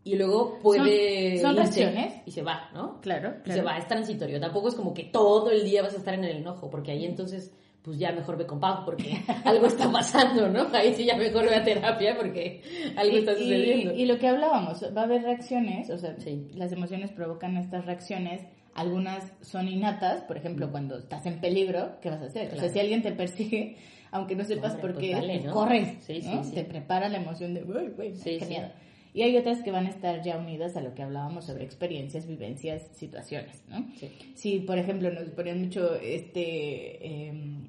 [0.03, 2.15] y luego puede Son- son reacciones.
[2.25, 3.01] y se va, ¿no?
[3.03, 4.41] Claro, Y se va, es transitorio.
[4.41, 7.05] Tampoco es como que todo el día vas a estar en el enojo, porque ahí
[7.05, 10.69] entonces, pues ya mejor ve con Pau, porque algo está pasando, ¿no?
[10.75, 12.61] Ahí sí ya mejor ve a terapia, porque
[12.97, 13.95] algo está sucediendo.
[13.95, 16.49] Y, y lo que hablábamos, va a haber reacciones, o sea, Sí.
[16.55, 18.43] las emociones provocan estas reacciones.
[18.75, 22.53] Algunas son innatas, por ejemplo, cuando estás en peligro, ¿qué vas a hacer?
[22.55, 23.77] O sea, si alguien te persigue,
[24.13, 25.53] aunque no sepas Hombre, por pues qué, dale, pues ¿no?
[25.53, 26.53] corres, Sí, sí.
[26.55, 28.69] Te prepara la emoción de, uy, uy, Sí, qué miedo.
[29.13, 32.27] Y hay otras que van a estar ya unidas a lo que hablábamos sobre experiencias,
[32.27, 33.87] vivencias, situaciones, ¿no?
[33.99, 34.09] Sí.
[34.35, 37.67] Si, por ejemplo, nos ponían mucho este em,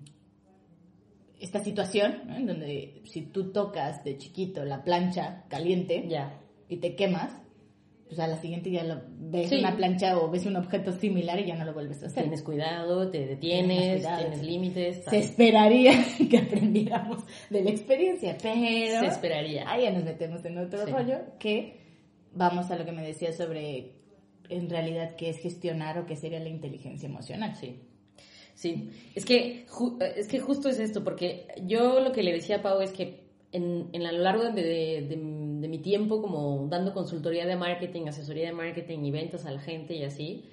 [1.39, 2.36] esta situación, ¿no?
[2.36, 6.39] En donde si tú tocas de chiquito la plancha caliente Ya.
[6.69, 7.36] y te quemas,
[8.12, 9.56] pues a la siguiente ya lo, ves Sí.
[9.56, 12.24] una plancha o ves un objeto similar y ya no lo vuelves a hacer.
[12.24, 14.45] Tienes cuidado, te Tienes detienes, cuidado, tienes sí.
[14.45, 15.04] límites.
[15.10, 15.93] Se esperaría
[16.30, 19.63] que aprendiéramos de la experiencia, pero Se esperaría.
[19.71, 20.91] ahí ya nos metemos en otro Sí.
[20.91, 21.78] rollo que
[22.34, 23.93] vamos a lo que me decía sobre
[24.50, 27.56] en realidad qué es gestionar o qué sería la inteligencia emocional.
[27.56, 27.80] Sí.
[28.56, 29.65] Sí, es que,
[30.17, 33.21] es que justo es esto, porque yo lo que le decía a Pau es que
[33.54, 35.15] en, en a lo largo de, de, de,
[35.67, 39.95] mi tiempo como dando consultoría de marketing, asesoría de marketing y ventas a la gente
[39.95, 40.45] y así,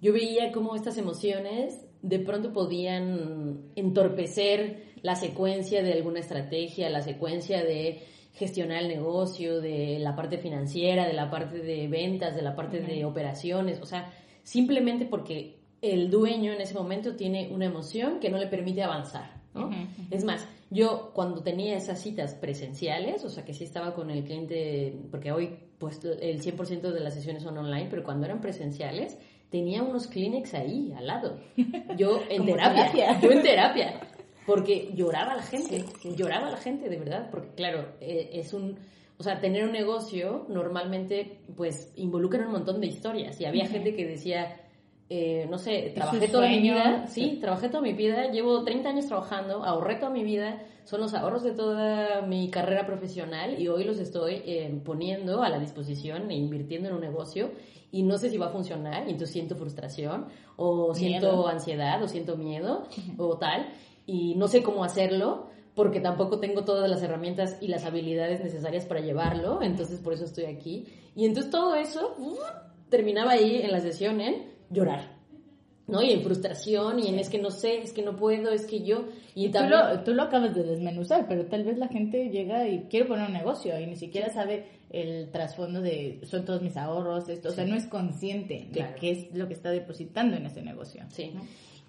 [0.00, 7.02] yo veía cómo estas emociones de pronto podían entorpecer la secuencia de alguna estrategia, la
[7.02, 8.02] secuencia de
[8.34, 12.80] gestionar el negocio, de la parte financiera, de la parte de ventas, de la parte
[12.80, 14.12] de operaciones, o sea,
[14.44, 19.38] simplemente porque el dueño en ese momento tiene una emoción que no le permite avanzar.
[19.54, 19.70] ¿no?
[20.10, 24.24] Es más, yo cuando tenía esas citas presenciales, o sea que sí estaba con el
[24.24, 29.16] cliente, porque hoy pues el 100% de las sesiones son online, pero cuando eran presenciales,
[29.50, 31.38] tenía unos clinics ahí al lado.
[31.96, 34.00] Yo en terapia, yo en terapia,
[34.46, 35.84] porque lloraba la gente,
[36.16, 38.78] lloraba la gente de verdad, porque claro, eh, es un,
[39.16, 43.94] o sea, tener un negocio normalmente pues involucra un montón de historias y había gente
[43.94, 44.60] que decía,
[45.10, 49.06] eh, no sé, trabajé toda mi vida, sí, trabajé toda mi vida, llevo 30 años
[49.06, 53.84] trabajando, ahorré toda mi vida, son los ahorros de toda mi carrera profesional y hoy
[53.84, 57.52] los estoy eh, poniendo a la disposición e invirtiendo en un negocio
[57.90, 62.08] y no sé si va a funcionar y entonces siento frustración o siento ansiedad o
[62.08, 63.72] siento miedo o tal
[64.06, 68.84] y no sé cómo hacerlo porque tampoco tengo todas las herramientas y las habilidades necesarias
[68.84, 70.86] para llevarlo, entonces por eso estoy aquí.
[71.14, 72.36] Y entonces todo eso uh,
[72.88, 75.18] terminaba ahí en la sesión en llorar.
[75.88, 76.02] ¿no?
[76.02, 78.82] Y en frustración, y en es que no sé, es que no puedo, es que
[78.82, 79.06] yo...
[79.34, 82.84] Y tú, lo, tú lo acabas de desmenuzar, pero tal vez la gente llega y
[82.90, 87.28] quiere poner un negocio y ni siquiera sabe el trasfondo de son todos mis ahorros,
[87.28, 90.62] esto, o sea, no es consciente de qué es lo que está depositando en ese
[90.62, 91.04] negocio.
[91.08, 91.32] Sí.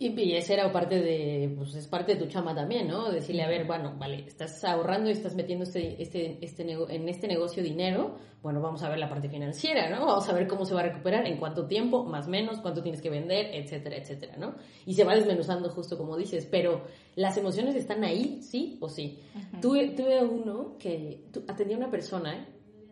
[0.02, 3.12] Y, y esa era parte de, pues es parte de tu chama también, ¿no?
[3.12, 7.28] Decirle, a ver, bueno, vale, estás ahorrando y estás metiendo este, este, este en este
[7.28, 10.06] negocio dinero, bueno, vamos a ver la parte financiera, ¿no?
[10.06, 12.82] Vamos a ver cómo se va a recuperar, en cuánto tiempo, más o menos, cuánto
[12.82, 14.56] tienes que vender, etcétera, etcétera, ¿no?
[14.86, 16.86] Y se va desmenuzando justo como dices, pero
[17.16, 19.20] las emociones están ahí, sí o sí.
[19.62, 22.48] tuve, tuve uno que atendía a una persona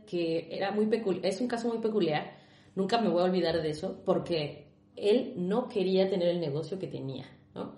[0.05, 2.35] que era muy peculiar, es un caso muy peculiar,
[2.75, 4.66] nunca me voy a olvidar de eso, porque
[4.97, 7.75] él no quería tener el negocio que tenía, ¿no?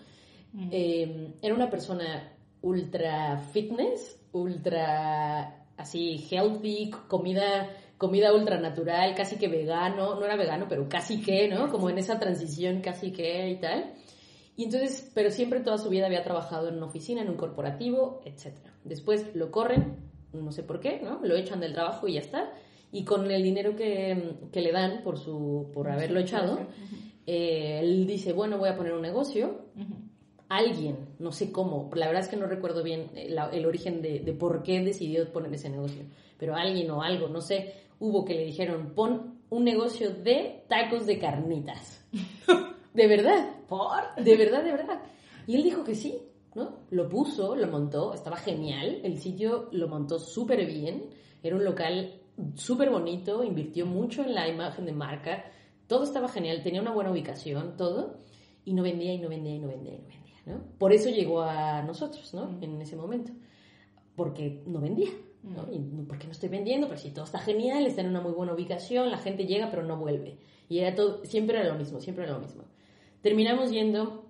[0.72, 9.50] Em, era una persona ultra fitness, ultra así healthy, comida comida ultra natural, casi que
[9.50, 11.70] vegano, no era vegano, pero casi que, ¿no?
[11.70, 13.94] Como en esa transición casi que y tal.
[14.56, 18.22] Y entonces, pero siempre toda su vida había trabajado en una oficina, en un corporativo,
[18.24, 18.56] etc.
[18.86, 19.98] Después lo corren,
[20.32, 21.20] no sé por qué, ¿no?
[21.22, 22.52] Lo echan del trabajo y ya está.
[22.92, 26.58] Y con el dinero que, que le dan por, su, por haberlo echado,
[27.32, 29.66] eh, él dice, bueno, voy a poner un negocio.
[30.48, 34.22] Alguien, no sé cómo, la verdad es que no recuerdo bien el, el origen de,
[34.22, 36.06] de, por qué decidió poner ese negocio,
[36.40, 41.06] pero alguien o algo, no sé, hubo que le dijeron, pon un negocio de tacos
[41.06, 42.04] de carnitas.
[42.96, 43.58] de verdad.
[43.68, 44.24] ¿Por?
[44.24, 45.04] De verdad, de verdad.
[45.46, 46.18] Y él dijo que sí,
[46.56, 46.80] ¿no?
[46.90, 51.12] Lo puso, lo montó, estaba genial, el sitio lo montó súper bien,
[51.44, 52.22] era un local
[52.56, 55.46] súper bonito, invirtió mucho en la imagen de marca,
[55.90, 58.20] todo estaba genial, tenía una buena ubicación, todo,
[58.64, 60.62] y no vendía y no vendía y no vendía y no vendía, ¿no?
[60.78, 62.58] Por eso llegó a nosotros, ¿no?
[62.62, 63.32] En ese momento,
[64.16, 65.10] porque no vendía,
[65.42, 65.68] ¿no?
[65.74, 66.88] Y, ¿Por qué no estoy vendiendo?
[66.88, 69.84] Pero si todo está genial, está en una muy buena ubicación, la gente llega pero
[69.84, 70.38] no vuelve.
[70.70, 72.66] Y era todo, siempre era lo mismo, siempre era lo mismo.
[73.22, 74.30] Terminamos yendo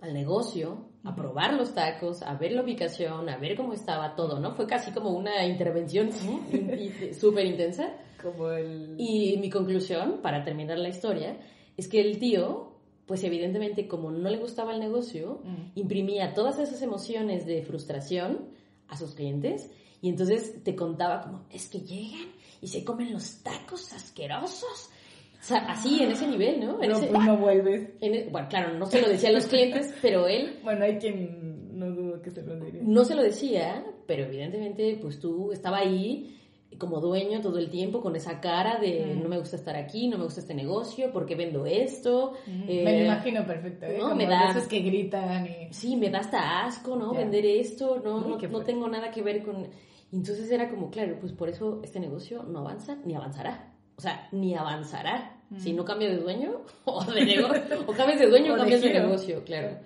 [0.00, 4.40] al negocio, a probar los tacos, a ver la ubicación, a ver cómo estaba todo,
[4.40, 4.56] ¿no?
[4.56, 6.10] Fue casi como una intervención
[7.12, 7.94] súper intensa.
[8.22, 8.94] Como el...
[8.98, 11.36] Y mi conclusión, para terminar la historia,
[11.76, 12.72] es que el tío,
[13.06, 15.78] pues evidentemente como no le gustaba el negocio, mm.
[15.78, 18.48] imprimía todas esas emociones de frustración
[18.88, 22.28] a sus clientes y entonces te contaba como, es que llegan
[22.60, 24.90] y se comen los tacos asquerosos.
[25.38, 26.82] O sea, así, en ese nivel, ¿no?
[26.82, 27.90] En no, ese, pues no vuelves.
[28.00, 30.58] E, bueno, claro, no se lo decía a los clientes, pero él...
[30.64, 32.82] Bueno, hay quien no dudo que se lo diría.
[32.84, 36.36] No se lo decía, pero evidentemente, pues tú estaba ahí
[36.78, 40.18] como dueño todo el tiempo con esa cara de no me gusta estar aquí, no
[40.18, 42.34] me gusta este negocio, ¿por qué vendo esto?
[42.46, 43.96] me lo eh, imagino perfecto, ¿eh?
[43.98, 44.14] ¿no?
[44.14, 45.72] me da esos que gritan y...
[45.72, 47.12] Sí, me da hasta asco, ¿no?
[47.12, 49.68] Vender esto, no, no, no tengo nada que ver con...
[50.12, 53.72] entonces era como, claro, pues por eso este negocio no avanza ni avanzará.
[53.96, 55.32] O sea, ni avanzará.
[55.58, 58.92] Si no cambia de dueño o de negocio, o cambias de dueño o, cambias de,
[58.92, 59.78] negocio, claro.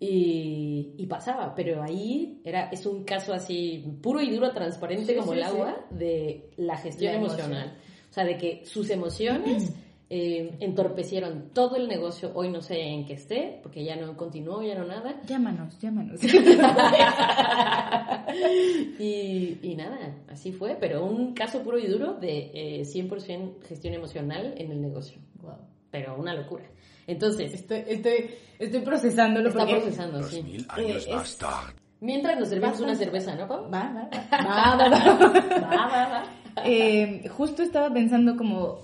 [0.00, 5.42] Y, pasaba, pero ahí era, es un caso así puro y duro, transparente como el
[5.42, 7.76] agua de la gestión emocional.
[8.10, 9.72] O sea, de que sus emociones
[10.10, 12.30] eh, entorpecieron todo el negocio.
[12.34, 15.20] Hoy no sé en qué esté, porque ya no continuó, ya no nada.
[15.26, 16.20] Llámanos, llámanos.
[18.98, 23.94] y, y, nada, así fue, pero un caso puro y duro de 100% eh, gestión
[23.94, 25.18] emocional en el negocio.
[25.42, 25.56] Wow.
[25.90, 26.64] pero una locura.
[27.08, 29.74] Entonces, Estoy, estoy, estoy procesándolo está porque...
[29.80, 30.42] procesando, Dos sí.
[30.44, 31.72] mil años Eh, es- más tarde.
[32.00, 33.64] Mientras nos servimos una cerveza, ¿no, Pau?
[33.68, 34.38] Va, va, va.
[34.76, 35.60] Va, va, va.
[35.60, 36.24] Va, va, va.
[36.64, 38.78] Eh, justo estaba pensando como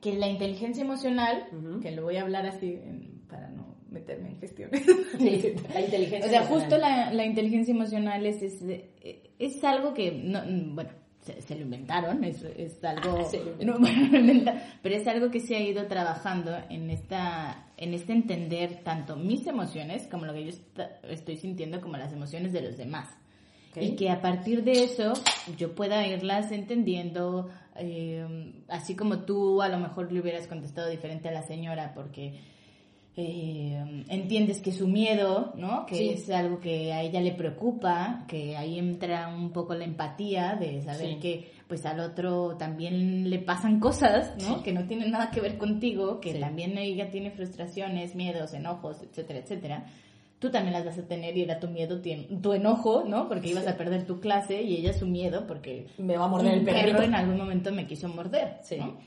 [0.00, 1.46] que la inteligencia emocional,
[1.82, 4.82] que lo voy a hablar así en- para no meterme en gestiones.
[5.18, 6.46] Sí, la inteligencia O sea, emocional.
[6.48, 8.60] justo la, la inteligencia emocional es, es,
[9.38, 10.40] es algo que, no,
[10.74, 10.90] bueno,
[11.26, 13.74] se, se lo inventaron, es, es algo, Ah, no,
[14.82, 19.46] pero es algo que se ha ido trabajando en esta, en este entender tanto mis
[19.46, 20.52] emociones como lo que yo
[21.08, 23.08] estoy sintiendo como las emociones de los demás.
[23.78, 25.12] Y que a partir de eso
[25.58, 31.28] yo pueda irlas entendiendo, eh, así como tú a lo mejor le hubieras contestado diferente
[31.28, 32.40] a la señora porque
[33.18, 35.86] eh, entiendes que su miedo, ¿no?
[35.86, 36.08] Que Sí.
[36.10, 40.82] es algo que a ella le preocupa, que ahí entra un poco la empatía de
[40.82, 41.18] saber Sí.
[41.20, 44.58] que pues al otro también le pasan cosas, ¿no?
[44.58, 44.62] Sí.
[44.64, 49.38] Que no tienen nada que ver contigo, que también ella tiene frustraciones, miedos, enojos, etcétera,
[49.40, 49.86] etcétera.
[50.38, 52.02] Tú también las vas a tener y era tu miedo,
[52.42, 53.26] tu enojo, ¿no?
[53.28, 56.58] Porque ibas a perder tu clase y ella su miedo porque Me va a morder
[56.58, 58.76] el perro en algún momento me quiso morder, Sí.
[58.76, 58.98] ¿no?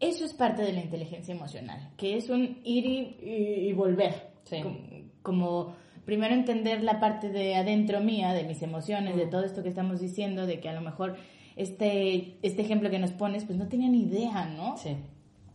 [0.00, 4.32] Eso es parte de la inteligencia emocional, que es un ir y, y- y volver.
[4.44, 4.60] Sí.
[4.60, 4.78] Como,
[5.22, 9.68] como primero entender la parte de adentro mía, de mis emociones, de todo esto que
[9.70, 11.16] estamos diciendo, de que a lo mejor
[11.56, 14.76] este, este ejemplo que nos pones, pues no tenía ni idea, ¿no?
[14.76, 14.96] Sí.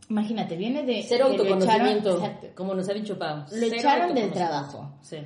[0.09, 1.03] Imagínate, viene de...
[1.03, 3.45] Cero lo autoconocimiento, echaron- como nos ha dicho Pau.
[3.51, 4.95] Lo echaron del trabajo.
[5.01, 5.17] Sí.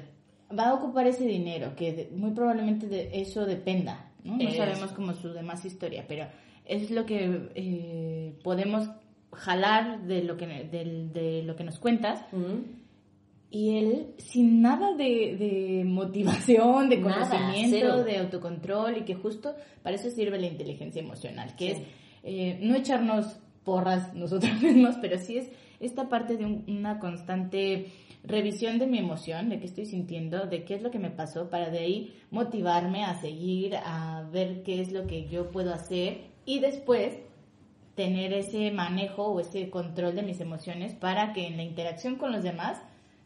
[0.59, 4.35] va a ocupar ese dinero, que de- muy probablemente de eso dependa, ¿no?
[4.37, 6.25] No sabemos como su demás historia, pero
[6.65, 8.89] es lo que eh, podemos
[9.33, 12.25] jalar de lo que, del- de lo que nos cuentas.
[12.31, 12.63] Ujú.
[13.51, 18.03] Y él, sin nada de, de motivación, de Nada, conocimiento, cero.
[18.03, 21.81] de autocontrol, y que justo para eso sirve la inteligencia emocional, que Sí.
[21.81, 21.87] es
[22.25, 27.87] eh, no echarnos porras nosotros mismos, pero sí es esta parte de un- una constante
[28.23, 31.49] revisión de mi emoción, de qué estoy sintiendo, de qué es lo que me pasó,
[31.49, 36.21] para de ahí motivarme a seguir, a ver qué es lo que yo puedo hacer
[36.45, 37.19] y después
[37.95, 42.31] tener ese manejo o ese control de mis emociones para que en la interacción con
[42.31, 42.81] los demás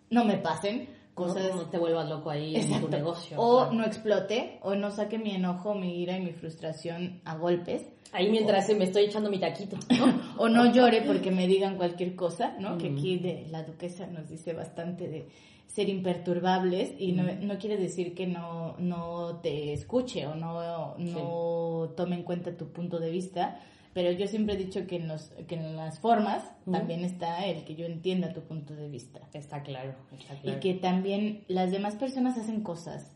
[0.10, 2.90] no me pasen cosas No, no te vuelvas loco ahí en tu Exacto.
[2.90, 3.38] negocio.
[3.40, 3.74] o claro.
[3.74, 8.30] no explote o no saque mi enojo, mi ira y mi frustración a golpes Ahí
[8.32, 10.06] mientras me estoy echando mi taquito, ¿no?
[10.38, 12.78] o no llore porque me digan cualquier cosa, ¿no?
[12.78, 12.98] Que Mm.
[12.98, 15.28] aquí de, la duquesa nos dice bastante de
[15.68, 17.46] ser imperturbables y no, Mm.
[17.46, 22.70] no quiere decir que no, no te escuche o no, no tome en cuenta tu
[22.72, 23.60] punto de vista,
[23.98, 26.72] pero yo siempre he dicho que en, los, que en las formas Mm.
[26.72, 29.22] también está el que yo entienda tu punto de vista.
[29.34, 30.60] Está claro, está Y claro.
[30.60, 33.12] que también las demás personas hacen cosas.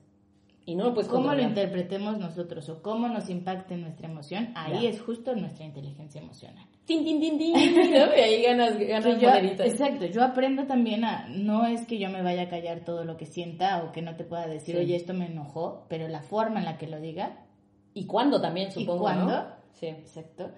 [0.65, 1.49] Y no lo puedes Cómo lo controlar.
[1.49, 4.89] interpretemos nosotros o cómo nos impacte nuestra emoción, ahí Ya.
[4.89, 6.65] es justo nuestra inteligencia emocional.
[6.85, 7.59] Tin, tin, tin, tin, ¿no?
[8.17, 12.23] Y ahí ganas, ganas yo- exacto, yo aprendo también a, no es que yo me
[12.23, 14.81] vaya a callar todo lo que sienta o que no te pueda decir, Sí.
[14.81, 17.37] oye, esto me enojó, pero la forma en la que lo diga,
[17.93, 19.25] ¿Y cuándo también, supongo, ¿Y cuándo?
[19.33, 19.45] ¿no?
[19.73, 19.85] Sí.
[19.87, 20.49] exacto,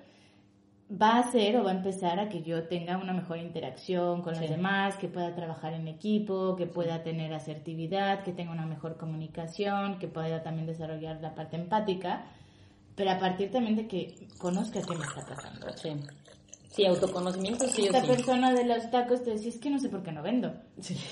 [1.01, 4.36] va a hacer o va a empezar a que yo tenga una mejor interacción con
[4.36, 4.41] Sí.
[4.41, 8.97] los demás, que pueda trabajar en equipo, que pueda tener asertividad, que tenga una mejor
[8.97, 12.25] comunicación, que pueda también desarrollar la parte empática,
[12.95, 15.67] pero a partir también de que conozca qué me está pasando.
[15.77, 15.89] Sí.
[16.69, 18.08] Sí, autoconocimiento sí o Esta sí.
[18.08, 20.53] persona de los tacos te decía, es que no sé por qué no vendo.
[20.79, 20.95] Sí.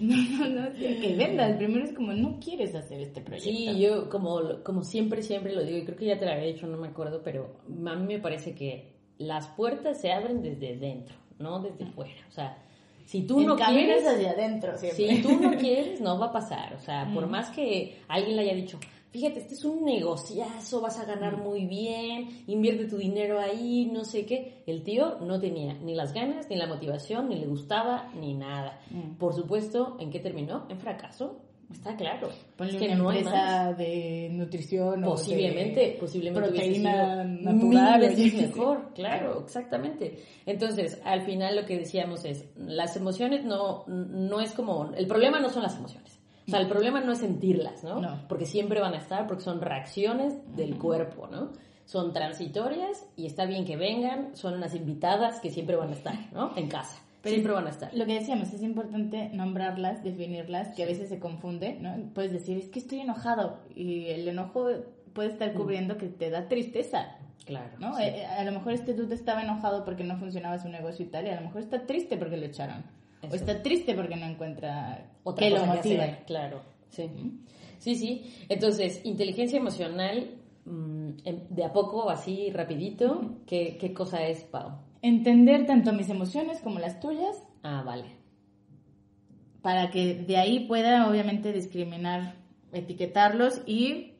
[0.00, 1.56] No, no, no, o que vendas.
[1.58, 3.50] Primero es como, no quieres hacer este proyecto.
[3.50, 6.46] Sí, yo como, como siempre, siempre lo digo, y creo que ya te lo había
[6.46, 10.76] dicho, no me acuerdo, pero a mí me parece que las puertas se abren desde
[10.76, 12.12] dentro, no desde fuera.
[12.28, 12.58] O sea,
[13.04, 15.16] si tú El no quieres, es hacia adentro siempre.
[15.16, 16.74] si tú no quieres, no va a pasar.
[16.74, 17.30] O sea, por Mm.
[17.30, 18.78] más que alguien le haya dicho,
[19.10, 21.42] fíjate, este es un negociazo, vas a ganar Mm.
[21.42, 24.62] muy bien, invierte tu dinero ahí, no sé qué.
[24.66, 28.80] El tío no tenía ni las ganas, ni la motivación, ni le gustaba, ni nada.
[28.90, 29.16] Mm.
[29.18, 30.66] Por supuesto, ¿en qué terminó?
[30.70, 31.36] En fracaso.
[31.72, 32.28] Está claro.
[32.56, 33.32] Ponle Es que una no hay más.
[33.34, 37.54] empresa de nutrición o Posiblemente, de posiblemente hubiese proteína natural.
[37.54, 40.18] mil o veces mejor, claro, exactamente.
[40.46, 45.40] Entonces, al final lo que decíamos es, las emociones no, no es como, el problema
[45.40, 46.18] no son las emociones.
[46.46, 48.00] O sea, el problema no es sentirlas, ¿no?
[48.00, 48.26] No.
[48.28, 51.52] Porque siempre van a estar, porque son reacciones del cuerpo, ¿no?
[51.84, 56.32] Son transitorias y está bien que vengan, son unas invitadas que siempre van a estar,
[56.32, 56.52] ¿no?
[56.56, 57.00] En casa.
[57.22, 57.94] Pero siempre van a estar.
[57.94, 61.94] Lo que decíamos, es importante nombrarlas, definirlas, que a veces se confunde, ¿no?
[62.14, 64.68] Puedes decir, es que estoy enojado y el enojo
[65.12, 67.70] puede estar cubriendo que te da tristeza, Claro.
[67.80, 67.90] ¿no?
[67.90, 67.96] Mm.
[67.96, 68.02] sí.
[68.04, 71.26] Eh, a lo mejor este dude estaba enojado porque no funcionaba su negocio y tal,
[71.26, 72.82] y a lo mejor está triste porque lo echaron.
[73.30, 76.00] O está triste porque no encuentra otra que lo cosa motive.
[76.02, 77.08] hacer, claro, sí.
[77.78, 78.34] Sí, sí.
[78.48, 84.72] Entonces, inteligencia emocional, mm, em- de a poco, así, rapidito, ¿qué, qué cosa es, Pau?
[85.02, 88.16] Entender tanto mis emociones como las tuyas Ah, vale.
[89.62, 92.34] para que de ahí pueda obviamente discriminar,
[92.72, 94.14] etiquetarlos y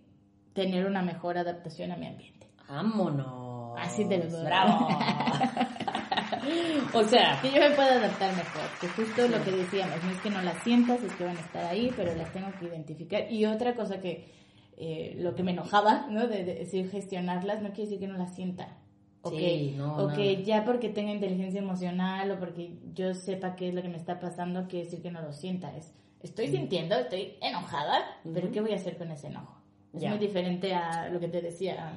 [0.53, 2.49] tener una mejor adaptación a mi ambiente.
[2.69, 3.75] Vámonos.
[3.79, 4.45] Así te lo doy.
[4.45, 4.87] Bravo.
[6.95, 10.19] o sea, Que yo me pueda adaptar mejor, que justo lo que decíamos, no es
[10.21, 13.31] que no las sientas, es que van a estar ahí, pero las tengo que identificar.
[13.31, 14.29] Y otra cosa que,
[14.77, 16.27] eh, lo que me enojaba, ¿no?
[16.29, 18.77] De, de decir gestionarlas, no quiere decir que no las sienta.
[19.25, 20.15] O, Sí, que, no, o no.
[20.15, 23.97] que ya porque tenga inteligencia emocional o porque yo sepa qué es lo que me
[23.97, 25.77] está pasando, quiere decir que no lo sienta.
[25.77, 28.53] Es, estoy sintiendo, estoy enojada, pero Ujú.
[28.55, 29.57] ¿qué voy a hacer con ese enojo?
[29.95, 30.09] Es Ya.
[30.11, 31.93] muy diferente a lo que te decía,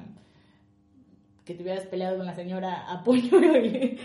[1.44, 3.98] que te hubieras peleado con la señora a puño y-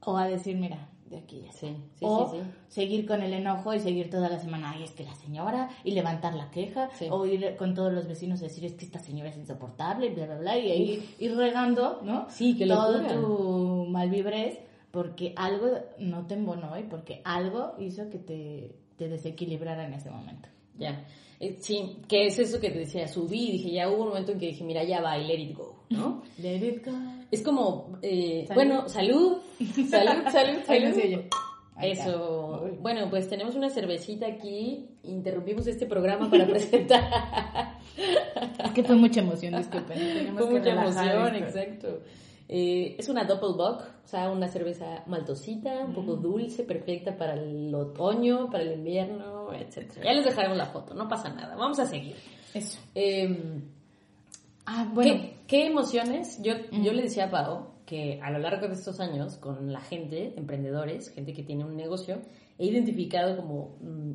[0.00, 2.38] o a decir, mira, de aquí ya sí, sí, o sí,
[2.68, 5.92] seguir con el enojo y seguir toda la semana, ay, es que la señora, y
[5.92, 9.30] levantar la queja, o ir con todos los vecinos a decir, es que esta señora
[9.30, 12.26] es insoportable, y bla, bla, bla, y ahí ir regando, ¿no?
[12.28, 13.14] Sí, qué Todo locura.
[13.14, 14.58] tu malvibrez,
[14.90, 20.10] porque algo no te embonó y porque algo hizo que te, te desequilibrara en ese
[20.10, 20.48] momento.
[20.78, 21.06] Ya.
[21.38, 24.32] Eh, sí, que es eso que te decía, subí y dije, ya hubo un momento
[24.32, 26.22] en que dije, mira, ya va, y let it go, ¿no?
[26.38, 26.92] Let it go.
[27.30, 28.54] Es como, eh, Salud.
[28.54, 29.38] bueno, salud,
[29.90, 31.20] salud, salud, salud.
[31.82, 32.62] Eso.
[32.64, 32.78] Uy.
[32.80, 34.88] Bueno, pues tenemos una cervecita aquí.
[35.02, 37.78] Interrumpimos este programa para presentar.
[38.64, 40.34] Es que fue mucha emoción, disculpen.
[40.36, 41.58] Fue mucha emoción, esto.
[41.58, 42.02] exacto.
[42.48, 45.94] Eh, es una Doppelbock, o sea, una cerveza maltosita, un Mm.
[45.94, 50.00] poco dulce, perfecta para el otoño, para el invierno, etc.
[50.04, 51.56] Ya les dejaremos la foto, no pasa nada.
[51.56, 52.14] Vamos a seguir.
[52.54, 52.78] Eso.
[52.94, 53.60] Eh,
[54.68, 55.12] Ah, bueno.
[55.12, 56.42] ¿Qué, qué emociones?
[56.42, 59.80] Yo, yo le decía a Pau que a lo largo de estos años, con la
[59.80, 62.20] gente, emprendedores, gente que tiene un negocio,
[62.58, 64.12] he identificado como mm,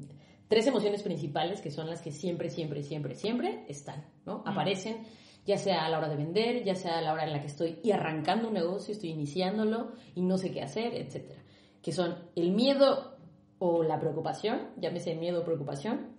[0.50, 4.44] tres emociones principales que son las que siempre, siempre, siempre, siempre están, ¿no?
[4.46, 4.98] Aparecen,
[5.46, 7.48] ya sea a la hora de vender, ya sea a la hora en la que
[7.48, 11.42] estoy y arrancando un negocio, estoy iniciándolo y no sé qué hacer, etcétera.
[11.82, 13.18] Que son el miedo
[13.60, 16.16] o la preocupación, llámese miedo o preocupación,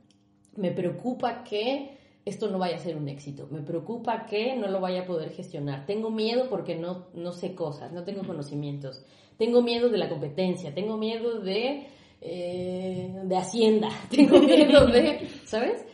[0.56, 4.80] me preocupa que esto no vaya a ser un éxito, me preocupa que no lo
[4.80, 9.04] vaya a poder gestionar, tengo miedo porque no, no sé cosas, no tengo conocimientos,
[9.38, 11.88] tengo miedo de la competencia, tengo miedo de,
[12.20, 15.84] eh, de Hacienda, tengo miedo de, ¿sabes?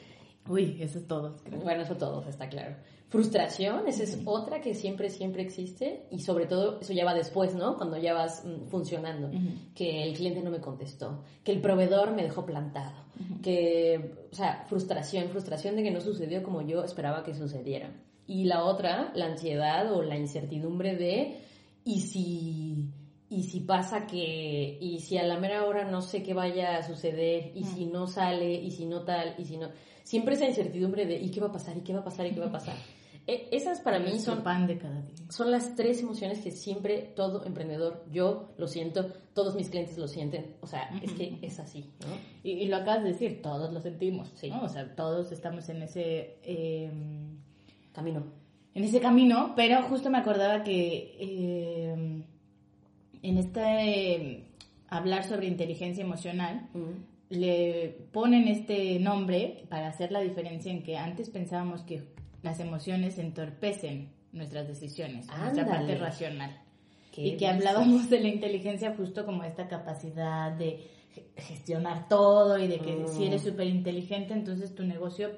[0.49, 1.37] Uy, eso es todo.
[1.45, 1.61] creo.
[1.61, 2.77] Bueno, eso todo está claro.
[3.09, 7.55] Frustración, esa es otra que siempre, siempre existe y sobre todo eso ya va después,
[7.55, 7.79] ¿no?
[7.79, 9.31] Cuando ya vas mm, funcionando,
[9.75, 12.93] que el cliente no me contestó, que el proveedor me dejó plantado,
[13.43, 17.91] que, o sea, frustración, frustración de que no sucedió como yo esperaba que sucediera.
[18.27, 21.39] Y la otra, la ansiedad o la incertidumbre de,
[21.87, 22.91] ¿y si,
[23.31, 26.83] y si pasa que, y si a la mera hora no sé qué vaya a
[26.83, 29.71] suceder, y si no sale, y si no tal, y si no...
[30.05, 31.75] Siempre esa incertidumbre de, ¿y qué va a pasar?
[31.79, 32.27] ¿Y qué va a pasar?
[32.27, 32.77] ¿Y qué va a pasar?
[33.29, 35.15] E- esas para mí son pan de cada día.
[35.29, 39.05] son las tres emociones que siempre todo emprendedor, yo lo siento,
[39.35, 40.57] todos mis clientes lo sienten.
[40.63, 42.15] O sea, es que es así, ¿no?
[42.43, 44.49] Y, y lo acabas de decir, todos lo sentimos, Sí.
[44.51, 44.63] ¿no?
[44.63, 46.91] O sea, todos estamos en ese, eh,
[47.93, 48.25] Camino.
[48.75, 52.23] en ese camino, pero justo me acordaba que eh,
[53.23, 54.45] en este
[54.89, 56.69] hablar sobre inteligencia emocional,
[57.29, 63.19] le ponen este nombre para hacer la diferencia en que antes pensábamos que las emociones
[63.19, 65.69] entorpecen nuestras decisiones, nuestra Ándale.
[65.71, 66.61] parte racional.
[67.13, 67.67] Qué y que dices.
[67.67, 72.95] hablábamos de la inteligencia justo como esta capacidad de ge- gestionar todo y de que
[72.97, 73.09] Mm.
[73.09, 75.31] si eres súper inteligente, entonces tu negocio,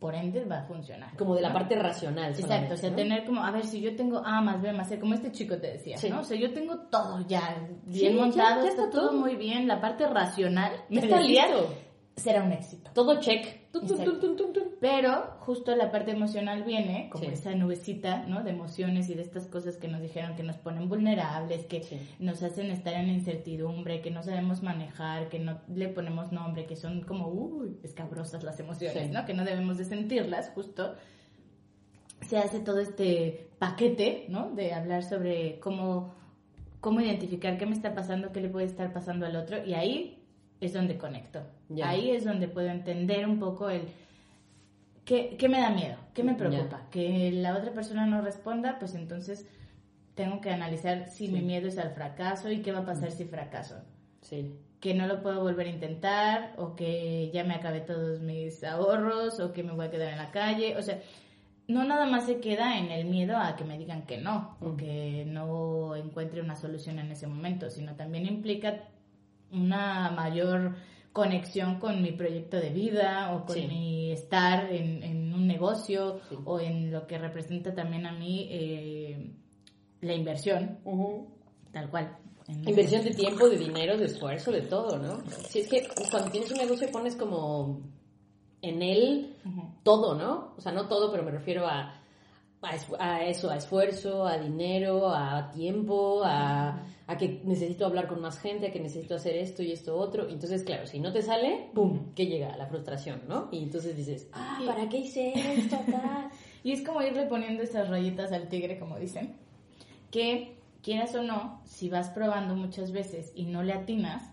[0.00, 1.16] por ende, va a funcionar.
[1.16, 2.30] Como de la parte racional.
[2.32, 2.96] Exacto, o sea, ¿no?
[2.96, 5.56] tener como, a ver, si yo tengo A más B más C, como este chico
[5.58, 6.08] te decía, Sí.
[6.08, 6.20] ¿no?
[6.20, 9.18] O sea, yo tengo todo ya bien Sí, ya- montado, ya está, está todo todo.
[9.20, 11.74] muy bien, la parte racional Ya me está listo.
[12.18, 12.90] Será un éxito.
[12.94, 13.70] Todo check.
[13.70, 14.64] Tun, tun, tun.
[14.80, 17.30] Pero justo la parte emocional viene, como Sí.
[17.32, 18.44] esa nubecita, ¿no?
[18.44, 21.98] De emociones y de estas cosas que nos dijeron que nos ponen vulnerables, que Sí.
[22.20, 26.76] nos hacen estar en incertidumbre, que no sabemos manejar, que no le ponemos nombre, que
[26.76, 29.12] son como, uy, escabrosas las emociones, Sí.
[29.12, 29.24] ¿no?
[29.26, 30.94] Que no debemos de sentirlas, justo.
[32.28, 34.50] Se hace todo este paquete, ¿no?
[34.50, 36.14] De hablar sobre cómo,
[36.80, 40.14] cómo identificar qué me está pasando, qué le puede estar pasando al otro, y ahí
[40.60, 41.42] es donde conecto.
[41.82, 43.82] Ahí es donde puedo entender un poco el
[45.08, 45.96] ¿Qué, qué me da miedo?
[46.12, 46.82] ¿Qué me preocupa?
[46.90, 49.46] Que la otra persona no responda, pues entonces
[50.14, 53.24] tengo que analizar si mi miedo es al fracaso y qué va a pasar si
[53.24, 53.76] fracaso.
[54.20, 54.54] Sí.
[54.80, 59.40] Que no lo puedo volver a intentar o que ya me acabé todos mis ahorros
[59.40, 60.76] o que me voy a quedar en la calle.
[60.76, 61.00] O sea,
[61.68, 64.76] no nada más se queda en el miedo a que me digan que no o
[64.76, 68.80] que no encuentre una solución en ese momento, sino también implica
[69.52, 70.76] una mayor
[71.12, 73.66] conexión con mi proyecto de vida o con Sí.
[73.66, 76.36] mi estar en, en un negocio Sí.
[76.44, 79.32] o en lo que representa también a mí eh,
[80.00, 80.78] la inversión.
[81.72, 82.16] Tal cual.
[82.66, 85.20] Inversión de tiempo, de dinero, de esfuerzo, de todo, ¿no?
[85.30, 87.80] Si es que cuando tienes un negocio pones como
[88.62, 89.36] en él
[89.82, 90.54] todo, ¿no?
[90.56, 91.97] O sea, no todo, pero me refiero a,
[92.62, 98.40] a, eso, a esfuerzo, a dinero, a tiempo, a, a, que necesito hablar con más
[98.40, 100.28] gente, a que necesito hacer esto y esto otro.
[100.28, 102.12] Entonces, claro, si no te sale, ¡pum!
[102.14, 102.56] ¿Qué llega?
[102.56, 103.48] La frustración, ¿no?
[103.52, 106.30] Y entonces dices, ah, ¿para qué hice esto acá?
[106.64, 109.36] y es como irle poniendo estas rayitas al tigre, como dicen,
[110.10, 114.32] que quieras o no, si vas probando muchas veces y no le atinas,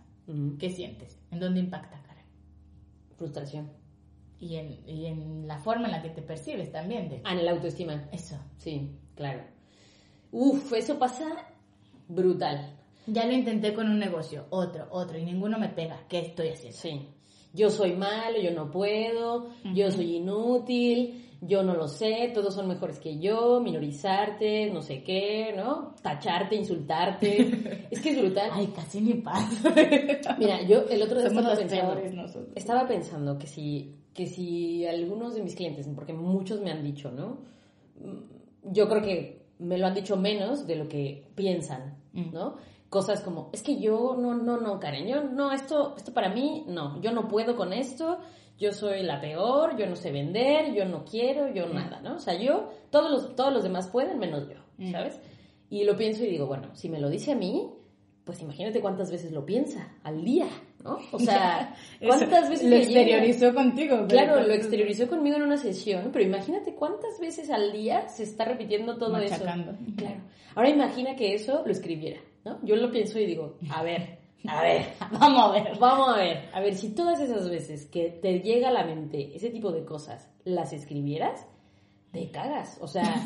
[0.57, 1.19] ¿qué sientes?
[1.30, 2.23] ¿En dónde impacta, cara?
[3.17, 3.85] Frustración.
[4.46, 7.10] Y en, y en la forma en la que te percibes también.
[7.10, 7.22] De...
[7.24, 8.08] Ah, en la autoestima.
[8.12, 8.38] Eso.
[8.58, 9.41] Sí, claro.
[10.32, 11.26] Uf, eso pasa
[12.08, 12.78] brutal.
[13.08, 16.02] Ya lo intenté con un negocio, otro, otro, y ninguno me pega.
[16.08, 16.78] ¿Qué estoy haciendo?
[16.78, 17.08] Sí.
[17.54, 22.68] Yo soy malo, yo no puedo, yo soy inútil, yo no lo sé, todos son
[22.68, 25.96] mejores que yo, minorizarte, no sé qué, ¿no?
[26.02, 27.88] Tacharte, insultarte.
[27.91, 28.50] es que es brutal.
[28.52, 29.74] Ay, casi ni pasa.
[30.38, 35.43] Mira, yo el otro día estaba pensando, estaba pensando que si, que si algunos de
[35.43, 37.39] mis clientes, porque muchos me han dicho, ¿no?
[38.63, 42.32] Yo creo que me lo han dicho menos de lo que piensan, mm.
[42.32, 42.55] ¿no?
[42.89, 46.63] Cosas como, es que yo, no, no, no, Karen, yo, no, esto, esto para mí,
[46.66, 48.20] no, yo no puedo con esto,
[48.57, 52.16] yo soy la peor, yo no sé vender, yo no quiero, yo nada, ¿no?
[52.16, 54.55] O sea, yo, todos los, todos los demás pueden menos yo,
[54.91, 55.20] ¿sabes?
[55.70, 57.70] Y lo pienso y digo, bueno, si me lo dice a mí,
[58.24, 60.47] pues imagínate cuántas veces lo piensa al día,
[60.86, 61.00] ¿no?
[61.12, 64.06] O sea, cuántas veces lo exteriorizó contigo.
[64.08, 68.46] Claro, lo exteriorizó conmigo en una sesión, pero imagínate cuántas veces al día se está
[68.46, 69.44] repitiendo todo eso.
[69.44, 70.22] Claro.
[70.54, 72.60] Ahora imagina que eso lo escribiera, ¿no?
[72.64, 75.80] Yo lo pienso y digo, a ver, a ver, vamos a ver.
[75.80, 76.50] Vamos a ver.
[76.54, 79.84] A ver, si todas esas veces que te llega a la mente ese tipo de
[79.84, 81.48] cosas las escribieras,
[82.12, 82.78] te cagas.
[82.80, 83.26] O sea.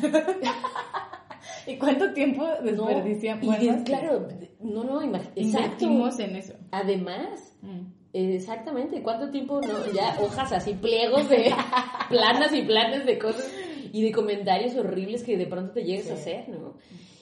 [1.66, 3.44] ¿Y cuánto tiempo desperdiciamos?
[3.44, 4.28] bueno, claro,
[4.60, 5.02] no, no,
[5.36, 5.86] exacto.
[6.18, 6.54] en eso.
[6.70, 7.86] Además, mm.
[8.12, 9.92] exactamente, ¿cuánto tiempo no?
[9.92, 11.52] Ya hojas así, pliegos de
[12.08, 13.50] planas y planas de cosas
[13.92, 16.74] y de comentarios horribles que de pronto te llegues a hacer, ¿no?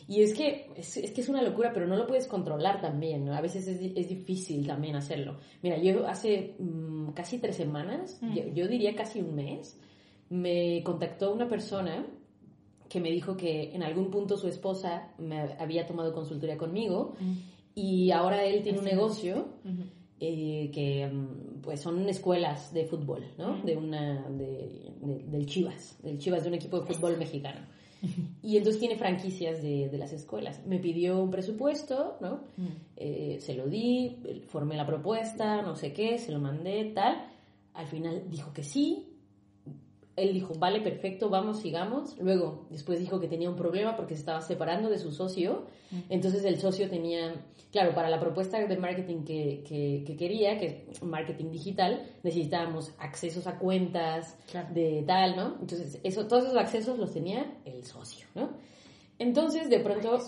[0.08, 3.34] Y es que, es, que es una locura, pero no lo puedes controlar también, ¿no?
[3.34, 5.36] A veces es, es difícil también hacerlo.
[5.62, 8.54] Mira, yo hace mm, casi tres semanas, mm.
[8.54, 9.78] yo, diría casi un mes,
[10.30, 12.06] me contactó una persona
[12.88, 17.32] que me dijo que en algún punto su esposa me había tomado consultoría conmigo mm.
[17.74, 19.48] y ahora él tiene un negocio
[20.20, 21.10] eh, que
[21.62, 23.62] pues son escuelas de fútbol, ¿no?
[23.62, 24.92] De una, de,
[25.26, 27.60] del Chivas, del Chivas, de un equipo de fútbol mexicano.
[28.42, 30.64] Y entonces tiene franquicias de, de, las escuelas.
[30.64, 32.44] Me pidió un presupuesto, ¿no?
[32.56, 32.66] Mm.
[32.96, 34.16] Eh, se lo di,
[34.46, 37.26] formé la propuesta, no sé qué, se lo mandé, tal.
[37.74, 39.17] Al final dijo que sí,
[40.18, 42.16] él dijo, vale, perfecto, vamos, sigamos.
[42.18, 45.66] Luego, después dijo que tenía un problema porque se estaba separando de su socio.
[46.08, 47.34] Entonces el socio tenía,
[47.72, 49.62] claro, para la propuesta de marketing que,
[50.06, 54.36] que, quería, que es marketing digital, necesitábamos accesos a cuentas
[54.74, 55.56] de tal, ¿no?
[55.60, 58.50] Entonces, eso, todos esos accesos los tenía el socio, ¿no?
[59.18, 60.18] Entonces, de pronto,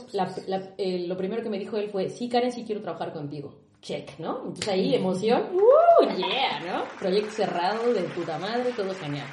[0.79, 3.55] eh, lo primero que me dijo él fue, sí, Karen, sí quiero trabajar contigo.
[3.83, 4.39] Check, ¿no?
[4.41, 6.17] Entonces ahí, emoción, ¡uh!
[6.17, 6.85] Yeah, ¿no?
[6.99, 9.27] Proyecto cerrado de puta madre, todo genial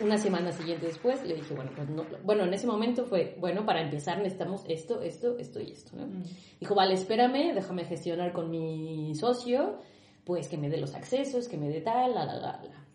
[0.00, 3.64] una semana siguiente después le dije, bueno, pues no, bueno, en ese momento fue, bueno,
[3.64, 6.06] para empezar necesitamos esto, esto, esto y esto, ¿no?
[6.06, 6.22] Mm.
[6.60, 9.78] Dijo, vale, espérame, déjame gestionar con mi socio,
[10.24, 12.86] pues que me dé los accesos, que me dé tal, la, la, la, la.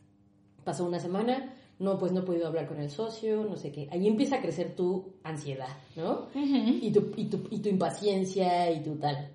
[0.63, 3.87] Pasó una semana, no, pues no he podido hablar con el socio, no sé qué.
[3.91, 6.27] Ahí empieza a crecer tu ansiedad, ¿no?
[6.35, 9.31] y, tu, y, tu, y tu impaciencia y tu tal.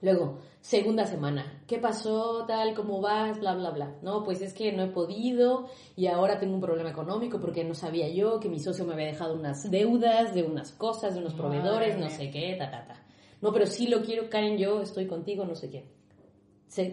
[0.00, 2.44] Luego, segunda semana, ¿qué pasó?
[2.46, 3.40] Tal, ¿cómo vas?
[3.40, 3.96] Bla, bla, bla.
[4.00, 7.74] No, pues es que no he podido y ahora tengo un problema económico porque no
[7.74, 11.34] sabía yo que mi socio me había dejado unas deudas de unas cosas, de unos
[11.34, 13.02] proveedores, no sé qué, ta, ta, ta.
[13.42, 15.84] No, pero sí lo quiero, Karen, yo estoy contigo, no sé qué.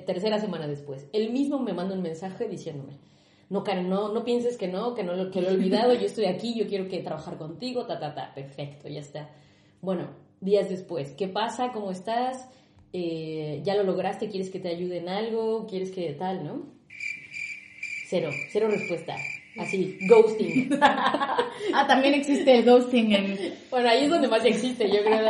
[0.03, 2.97] tercera semana después, él mismo me manda un mensaje diciéndome,
[3.49, 6.07] no, Karen, no, no pienses que no, que no lo, que lo he olvidado, yo
[6.07, 9.29] estoy aquí, yo quiero que trabajar contigo, ta, ta, ta, perfecto, ya está.
[9.79, 10.09] Bueno,
[10.41, 11.71] días después, ¿qué pasa?
[11.71, 12.49] ¿Cómo estás?
[12.91, 16.63] Eh, ya lo lograste, quieres que te ayude en algo, quieres que tal, ¿no?
[18.07, 19.15] Cero, cero respuesta.
[19.57, 20.69] Así, ghosting.
[20.81, 23.55] ah, también existe el ghosting en...
[23.69, 25.29] Bueno, ahí es donde más existe, yo creo,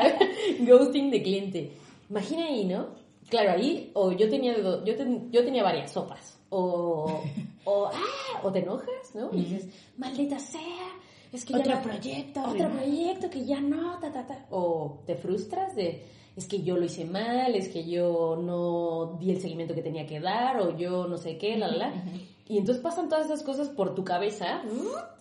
[0.59, 1.71] ghosting de cliente.
[2.09, 2.87] Imagina ahí, ¿no?
[3.29, 4.83] Claro, ahí, o yo tenía, yo,
[5.31, 6.39] yo tenía varias sopas.
[6.49, 7.23] O,
[7.65, 9.29] o, ah, o te enojas, ¿no?
[9.33, 10.59] Y dices, maldita sea,
[11.31, 12.41] es que otro proyecto.
[12.41, 14.45] Otro proyecto que ya no, ta, ta, ta.
[14.49, 16.03] O te frustras de
[16.39, 20.05] es que yo lo hice mal, es que yo no di el seguimiento que tenía
[20.05, 21.93] que dar, o yo no sé qué, la, la.
[22.47, 24.63] Y entonces pasan todas esas cosas por tu cabeza,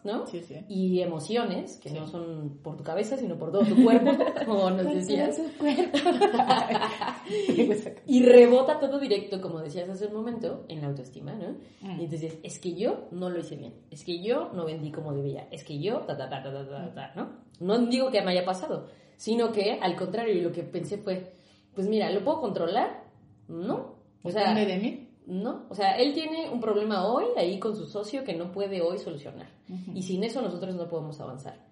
[0.04, 0.28] ¿no?
[0.28, 0.64] Sí, sí.
[0.68, 4.12] Y emociones, que no son por tu cabeza, sino por todo tu cuerpo,
[4.46, 5.40] como nos decías.
[8.06, 11.56] y rebota todo directo, como decías hace un momento, en la autoestima, ¿no?
[11.80, 12.00] Mm.
[12.00, 15.12] Y entonces, es que yo no lo hice bien, es que yo no vendí como
[15.12, 17.48] debía, es que yo, ta, ta, ta, ta, ta, ta, ta, ¿no?
[17.58, 18.86] No digo que me haya pasado,
[19.18, 21.34] sino que al contrario, lo que pensé fue,
[21.74, 23.04] pues mira, ¿lo puedo controlar?
[23.48, 23.96] No.
[24.22, 25.08] O sea, Depende de mí.
[25.26, 28.80] no, o sea, él tiene un problema hoy ahí con su socio que no puede
[28.80, 29.48] hoy solucionar.
[29.94, 31.66] Y sin eso nosotros no podemos avanzar.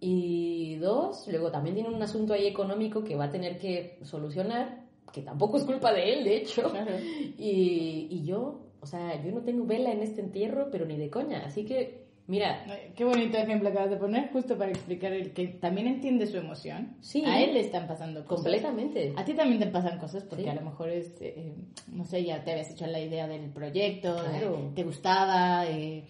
[0.00, 4.84] Y dos, luego también tiene un asunto ahí económico que va a tener que solucionar,
[5.12, 6.70] que tampoco es culpa de él, de hecho.
[6.70, 6.92] Claro.
[7.38, 11.10] Y, y yo, o sea, yo no tengo vela en este entierro, pero ni de
[11.10, 11.44] coña.
[11.46, 12.64] Así que, mira,
[12.96, 16.96] Qué bonito ejemplo acabas de poner, justo para explicar el que también entiende su emoción.
[17.00, 17.22] Sí.
[17.24, 18.44] A él le están pasando cosas.
[18.44, 19.12] completamente.
[19.16, 20.48] A ti también te pasan cosas porque Sí.
[20.50, 21.52] a lo mejor es, eh,
[21.92, 24.56] no sé, ya te habías hecho la idea del proyecto, Claro.
[24.58, 26.04] eh, te gustaba, eh,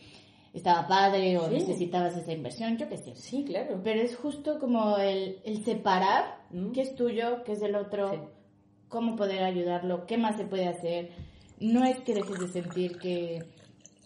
[0.53, 1.55] estaba padre o Sí.
[1.55, 3.15] necesitabas esa inversión, yo qué sé.
[3.17, 3.81] Sí, claro.
[3.83, 6.73] Pero es justo como el, el separar Mm.
[6.73, 8.19] qué es tuyo, qué es del otro, Sí.
[8.89, 11.11] cómo poder ayudarlo, qué más se puede hacer.
[11.59, 13.43] No es que dejes de sentir que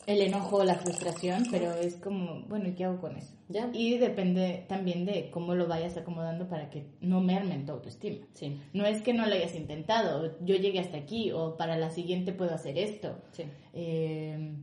[0.09, 3.35] el enojo la frustración, pero es como, bueno, ¿y qué hago con eso?
[3.49, 3.69] Ya.
[3.75, 8.27] Y depende también de cómo lo vayas acomodando para que no mermen tu autoestima.
[8.33, 11.91] Sí, No es que no lo hayas intentado, yo llegué hasta aquí o para la
[11.91, 13.19] siguiente puedo hacer esto.
[13.33, 13.45] sí.
[13.75, 14.55] Eh,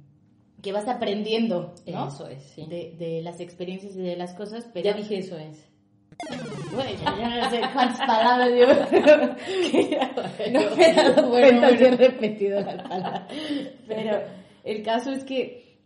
[0.64, 2.08] que vas aprendiendo, ¿no?
[2.08, 2.66] Eso es, sí.
[2.68, 4.86] De, de las experiencias y de las cosas, pero...
[4.86, 5.64] Ya dije eso es.
[6.74, 6.89] Bueno,
[7.20, 9.36] ya, no sé cuántas palabras ya
[10.52, 11.86] no me he dado Bueno, cuenta bueno.
[11.86, 13.24] he repetido las palabras.
[13.88, 14.22] Pero
[14.66, 15.80] el caso es que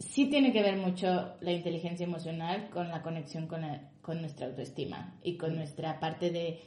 [0.00, 4.46] sí tiene que ver mucho la inteligencia emocional con la conexión con, la- con nuestra
[4.48, 6.58] autoestima y con nuestra parte de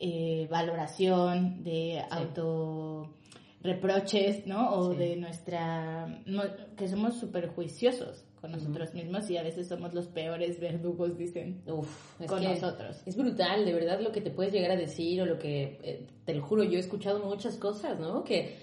[0.00, 3.14] eh, valoración, de auto
[3.62, 4.70] reproches, ¿no?
[4.74, 4.98] O Sí.
[4.98, 6.06] de nuestra...
[6.26, 6.42] no-
[6.76, 11.62] que somos súper juiciosos con nosotros mismos y a veces somos los peores verdugos, dicen,
[11.66, 13.00] Uf, es con que nosotros.
[13.06, 16.06] Es brutal, de verdad, lo que te puedes llegar a decir o lo que, eh,
[16.24, 18.24] te lo juro, yo he escuchado muchas cosas, ¿no?
[18.24, 18.56] Que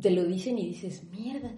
[0.00, 1.50] te lo dicen y dices, mierda,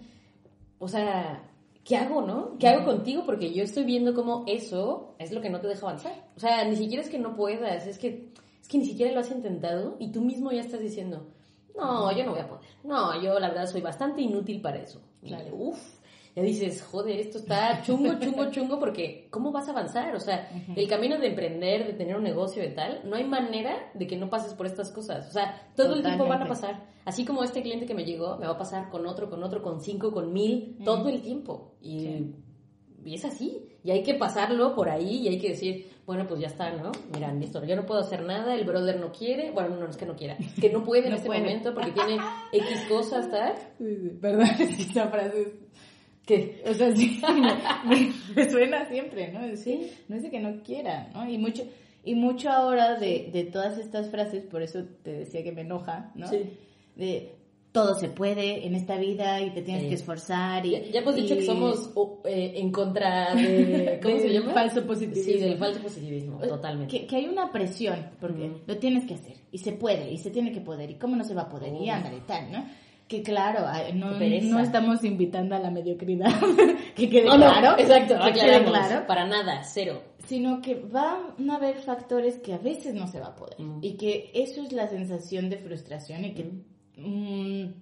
[0.79, 1.43] o sea,
[1.83, 2.57] ¿qué hago, no?
[2.59, 3.23] ¿Qué hago contigo?
[3.25, 6.27] Porque yo estoy viendo cómo eso es lo que no te deja avanzar.
[6.35, 9.19] O sea, ni siquiera es que no puedas, es que, es que ni siquiera lo
[9.19, 11.27] has intentado y tú mismo ya estás diciendo,
[11.75, 12.65] no, yo no voy a poder.
[12.83, 15.01] No, yo la verdad soy bastante inútil para eso.
[15.21, 15.55] Y, Claro.
[15.55, 15.96] Uf,
[16.37, 20.13] ya dices, joder, esto está chungo, chungo, chungo, porque ¿cómo vas a avanzar?
[20.15, 23.89] O sea, el camino de emprender, de tener un negocio y tal, no hay manera
[23.95, 25.27] de que no pases por estas cosas.
[25.29, 26.85] O sea, todo el tiempo van a pasar.
[27.05, 29.63] Así como este cliente que me llegó, me va a pasar con otro, con otro,
[29.63, 31.73] con cinco, con mil, todo el tiempo.
[31.81, 32.35] Y, Sí.
[33.05, 33.63] y es así.
[33.83, 36.91] Y hay que pasarlo por ahí y hay que decir, bueno, pues ya está, ¿no?
[37.13, 39.97] Mira, listo, yo no puedo hacer nada, el brother no quiere, bueno, no, no es
[39.97, 41.39] que no quiera, es que no puede en No este puede.
[41.39, 42.17] momento porque tiene
[42.51, 43.53] X cosas, tal.
[44.21, 45.47] Perdón, es que esa frase es...
[46.27, 46.61] ¿Qué?
[46.69, 47.19] O sea, sí,
[47.87, 49.39] me, me- suena siempre, ¿no?
[49.45, 49.91] Es que Sí.
[50.09, 51.27] no es de que no quiera, ¿no?
[51.27, 51.63] Y mucho,
[52.03, 56.11] y mucho ahora de, de todas estas frases, por eso te decía que me enoja,
[56.15, 56.27] ¿no?
[56.27, 56.41] Sí.
[56.95, 57.33] De
[57.71, 59.89] todo se puede en esta vida y te tienes Sí.
[59.89, 60.71] que esforzar y...
[60.71, 63.99] Ya, ya hemos dicho y- que somos o, eh, en contra de...
[64.03, 64.53] ¿Cómo se del llama?
[64.53, 65.31] falso positivismo.
[65.33, 66.99] Sí, del falso positivismo, totalmente.
[67.01, 68.61] Que, que hay una presión, porque Ujú.
[68.65, 71.23] lo tienes que hacer, y se puede, y se tiene que poder, y cómo no
[71.23, 71.89] se va a poder, y Uf.
[71.89, 72.65] ándale y tal, ¿no?
[73.07, 76.27] Que claro, no, no estamos invitando a la mediocridad,
[76.95, 80.01] que quede no, claro, exacto, que quede aclaramos, claro, para nada, cero.
[80.25, 83.79] sino que van a haber factores que a veces no se va a poder, Mm.
[83.81, 86.51] y que eso es la sensación de frustración, y que
[86.97, 87.73] mm,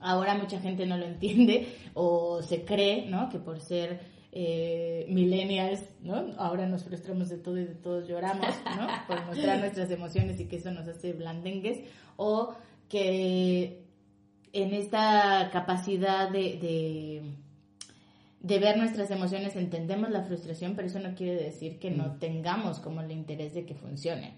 [0.00, 3.28] ahora mucha gente no lo entiende, o se cree, ¿no?
[3.28, 4.00] Que por ser
[4.32, 6.32] eh, millennials, ¿no?
[6.38, 8.86] Ahora nos frustramos de todo y de todos lloramos, ¿no?
[9.06, 11.80] Por mostrar nuestras emociones y que eso nos hace blandengues,
[12.16, 12.54] o
[12.88, 13.83] que
[14.54, 17.22] en esta capacidad de, de,
[18.40, 22.78] de ver nuestras emociones entendemos la frustración, pero eso no quiere decir que no tengamos
[22.78, 24.34] como el interés de que funcione,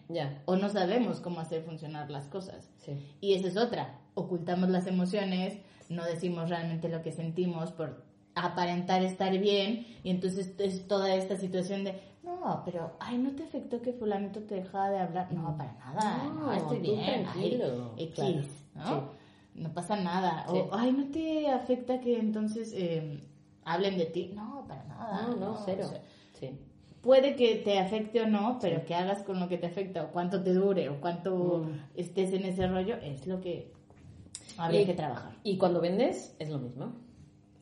[0.47, 2.71] o no sabemos cómo hacer funcionar las cosas.
[2.79, 2.93] sí.
[3.21, 3.99] Y esa es otra.
[4.15, 5.59] Ocultamos las emociones,
[5.91, 8.03] no decimos realmente lo que sentimos por
[8.35, 13.45] aparentar estar bien y entonces es toda esta situación de no, pero ay, ¿no te
[13.45, 15.33] afectó que fulanito te dejaba de hablar?
[15.33, 18.41] No, para nada, no, No, estoy bien, tranquilo, ay, X, claro,
[18.75, 18.85] ¿no?
[18.85, 19.17] sí.
[19.57, 20.45] No pasa nada.
[20.51, 20.57] Sí.
[20.57, 23.21] O ay, ¿no te afecta que entonces eh,
[23.65, 24.33] hablen de ti?
[24.35, 25.23] No, para nada.
[25.29, 25.85] No, no, cero.
[25.87, 26.03] o sea,
[26.39, 26.51] Sí.
[27.01, 30.13] puede que te afecte o no, pero que hagas con lo que te afecta o
[30.13, 31.81] cuánto te dure o cuánto Mm.
[31.99, 33.73] estés en ese rollo es lo que
[34.59, 35.33] habría Y- que trabajar.
[35.43, 36.93] Y cuando vendes, es lo mismo.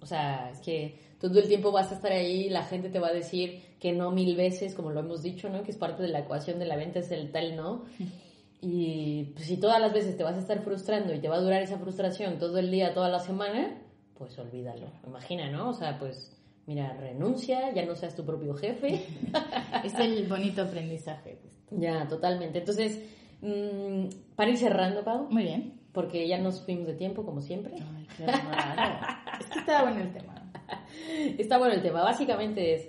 [0.01, 3.09] O sea, es que todo el tiempo vas a estar ahí, la gente te va
[3.09, 5.63] a decir que no mil veces, como lo hemos dicho, ¿no?
[5.63, 7.85] Que es parte de la ecuación de la venta, es el tal no.
[8.67, 11.41] Y pues, si todas las veces te vas a estar frustrando y te va a
[11.41, 13.79] durar esa frustración todo el día, toda la semana,
[14.17, 14.87] pues olvídalo.
[15.07, 15.69] Imagina, ¿no?
[15.69, 16.35] O sea, pues
[16.67, 19.05] mira, renuncia, ya no seas tu propio jefe.
[19.85, 21.39] es el bonito aprendizaje.
[21.73, 22.61] Ya, totalmente.
[22.61, 23.03] Entonces,
[23.43, 25.29] mmm, para ir cerrando, Pau.
[25.31, 25.81] Muy bien.
[25.93, 27.75] Porque ya nos fuimos de tiempo, como siempre.
[27.75, 29.07] Ay, qué raro.
[29.41, 30.35] es que está bueno el tema.
[31.39, 32.03] Está bueno el tema.
[32.03, 32.89] Básicamente es,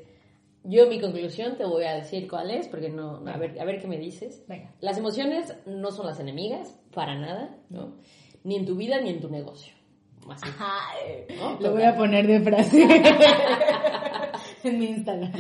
[0.68, 3.80] yo mi conclusión te voy a decir cuál es, porque no, a ver, a ver
[3.80, 4.44] qué me dices.
[4.48, 4.74] Venga.
[4.82, 7.96] Las emociones no son las enemigas, para nada, ¿no?
[8.44, 9.74] Ni en tu vida ni en tu negocio.
[10.30, 10.48] Así,
[11.38, 11.60] ¿no?
[11.60, 12.84] Lo voy a poner de frase
[14.64, 15.32] en mi Instagram.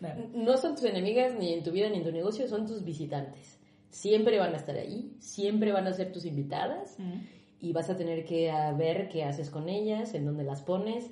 [0.00, 0.08] No.
[0.44, 3.58] no son tus enemigas ni en tu vida ni en tu negocio, son tus visitantes.
[3.90, 7.20] Siempre van a estar ahí, siempre van a ser tus invitadas Mm.
[7.60, 11.10] y vas a tener que ver qué haces con ellas, en dónde las pones,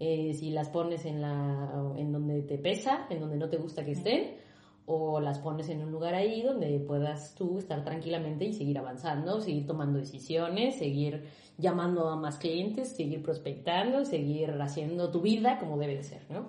[0.00, 3.84] eh, si las pones en, la, en donde te pesa, en donde no te gusta
[3.84, 4.34] que estén,
[4.86, 9.40] o las pones en un lugar ahí donde puedas tú estar tranquilamente y seguir avanzando,
[9.40, 11.24] seguir tomando decisiones, seguir
[11.58, 16.48] llamando a más clientes, seguir prospectando, seguir haciendo tu vida como debe de ser, ¿no?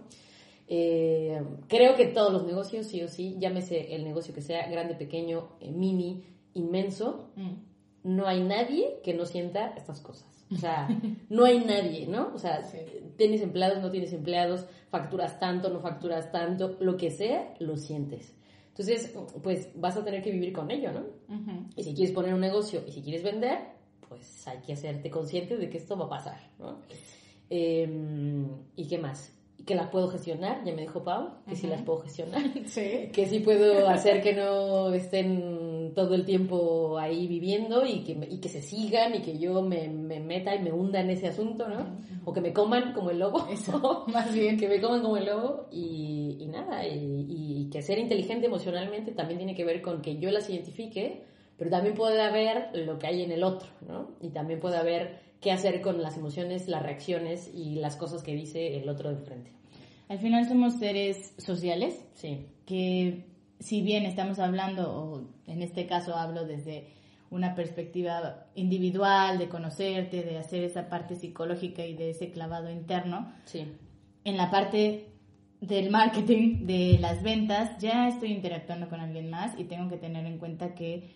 [0.68, 4.95] Eh, creo que todos los negocios, sí o sí, llámese el negocio que sea, grande,
[4.95, 6.24] pequeño, eh, mini,
[6.54, 7.70] inmenso, Mm.
[8.04, 10.28] No hay nadie que no sienta estas cosas.
[10.54, 10.88] O sea,
[11.30, 12.32] no hay nadie, ¿no?
[12.34, 12.78] O sea, Sí.
[13.18, 18.34] tienes empleados, no tienes empleados, facturas tanto, no facturas tanto, lo que sea, lo sientes.
[18.70, 21.04] Entonces, pues vas a tener que vivir con ello, ¿no?
[21.76, 23.60] Y si quieres poner un negocio y si quieres vender,
[24.10, 26.80] pues hay que hacerte consciente de que esto va a pasar, ¿no?
[27.49, 27.88] Eh,
[28.76, 29.34] ¿Y qué más?
[29.66, 33.10] Que las puedo gestionar, ya me dijo Pau, que sí las puedo gestionar Sí.
[33.14, 38.39] que sí puedo hacer que no estén todo el tiempo ahí viviendo y que, y
[38.39, 41.68] que se sigan y que yo me, me meta y me hunda en ese asunto,
[41.68, 41.98] ¿no?
[42.26, 43.48] O que me coman como el lobo.
[43.52, 44.58] Eso, más bien.
[44.58, 49.12] que me coman como el lobo y, y nada, y, y que ser inteligente emocionalmente
[49.12, 51.24] también tiene que ver con que yo las identifique,
[51.58, 54.12] pero también puede haber lo que hay en el otro, ¿no?
[54.22, 58.34] Y también puede haber qué hacer con las emociones, las reacciones y las cosas que
[58.34, 59.52] dice el otro de frente.
[60.08, 63.30] Al final somos seres sociales Sí, que
[63.62, 66.88] si bien estamos hablando, o en este caso hablo desde
[67.30, 73.32] una perspectiva individual, de conocerte, de hacer esa parte psicológica y de ese clavado interno,
[73.45, 73.66] sí,
[74.26, 75.07] en la parte
[75.62, 80.26] del marketing, de las ventas, ya estoy interactuando con alguien más y tengo que tener
[80.26, 81.12] en cuenta que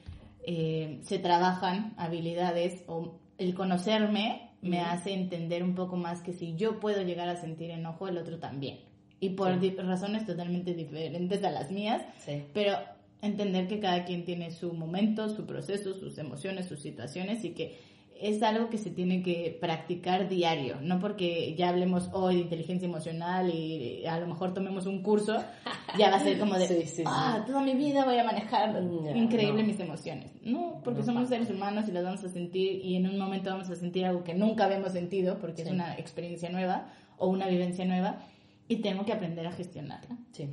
[0.45, 6.55] eh, se trabajan habilidades o el conocerme me hace entender un poco más que si
[6.55, 8.79] yo puedo llegar a sentir enojo, el otro también.
[9.25, 9.75] Y por Sí.
[9.77, 12.43] razones totalmente diferentes a las mías, sí.
[12.53, 12.73] pero
[13.21, 17.95] entender que cada quien tiene su momento, su proceso, sus emociones, sus situaciones y que
[18.21, 22.85] es algo que se tiene que practicar diario, no porque ya hablemos hoy de inteligencia
[22.87, 25.35] emocional y a lo mejor tomemos un curso,
[25.99, 27.03] ya va a ser como de, Sí, sí, sí.
[27.05, 29.67] ah, toda mi vida voy a manejar No, increíble no.
[29.67, 30.31] mis emociones.
[30.43, 33.49] No, porque No somos seres humanos y las vamos a sentir y en un momento
[33.49, 37.47] vamos a sentir algo que nunca habíamos sentido porque es una experiencia nueva o una
[37.47, 38.19] vivencia nueva
[38.67, 40.17] y tengo que aprender a gestionarla.
[40.31, 40.49] Sí.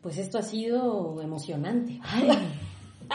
[0.00, 2.00] Pues esto ha sido emocionante.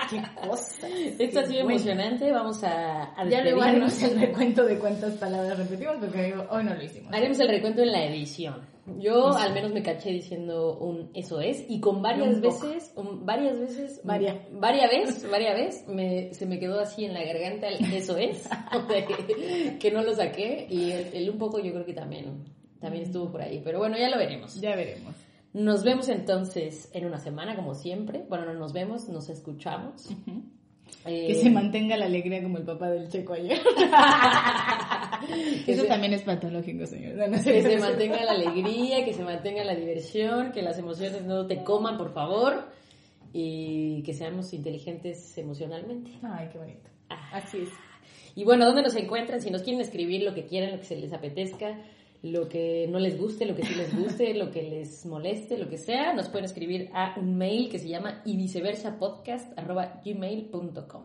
[0.09, 0.87] ¡Qué cosa!
[1.19, 1.71] Esto ha sido Bueno.
[1.71, 2.31] emocionante.
[2.31, 6.73] Vamos a, a Ya luego haremos el recuento de cuántas palabras repetimos porque hoy no
[6.73, 7.13] lo hicimos.
[7.13, 8.69] Haremos el recuento en la edición.
[8.99, 13.25] Yo al menos me caché diciendo un eso es y con varias un veces, un-
[13.25, 14.41] varias veces, Varia.
[14.53, 18.49] varias veces, varias veces me, se me quedó así en la garganta el eso es,
[19.79, 22.43] que no lo saqué y el, el un poco yo creo que también,
[22.81, 24.59] también estuvo por ahí, pero bueno, ya lo veremos.
[24.59, 25.15] Ya veremos.
[25.53, 28.25] Nos vemos entonces en una semana, como siempre.
[28.27, 30.09] Bueno, no nos vemos, nos escuchamos.
[31.05, 33.59] Eh, Que se mantenga la alegría como el papá del checo ayer.
[35.67, 37.15] Eso se- también es patológico, señor.
[37.15, 41.23] No, no que se mantenga la alegría, que se mantenga la diversión, que las emociones
[41.23, 42.67] no te coman, por favor,
[43.33, 46.11] y que seamos inteligentes emocionalmente.
[46.23, 46.89] Ay, qué bonito.
[47.09, 47.29] Ah.
[47.33, 47.69] Así es.
[48.35, 49.41] Y bueno, ¿dónde nos encuentran?
[49.41, 51.77] Si nos quieren escribir lo que quieran, lo que se les apetezca,
[52.23, 55.69] lo que no les guste, lo que sí les guste, lo que les moleste, lo
[55.69, 59.51] que sea, nos pueden escribir a un mail que se llama y viceversa podcast
[60.05, 61.03] gmail.com.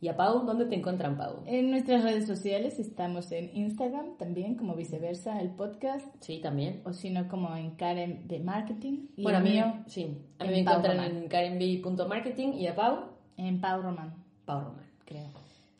[0.00, 1.44] Y a Pau, ¿dónde te encuentran, Pau?
[1.46, 6.80] En nuestras redes sociales estamos en Instagram también, como viceversa, el podcast, Sí, también.
[6.84, 9.06] o si no, como en Karen de Marketing.
[9.16, 11.22] Y bueno, a mí, mío sí, a mí en me Pau encuentran Román.
[11.22, 14.12] en karenb.marketing y a Pau, en Pau Román,
[14.44, 14.86] Pau Román.
[15.04, 15.28] creo.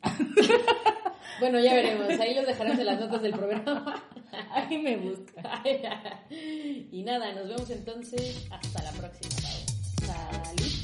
[1.41, 2.09] Bueno, ya veremos.
[2.21, 4.03] Ahí los dejaremos en las notas del programa.
[4.51, 5.63] Ahí me busca.
[6.31, 8.47] y nada, nos vemos entonces.
[8.51, 9.31] Hasta la próxima.
[10.07, 10.82] Salud.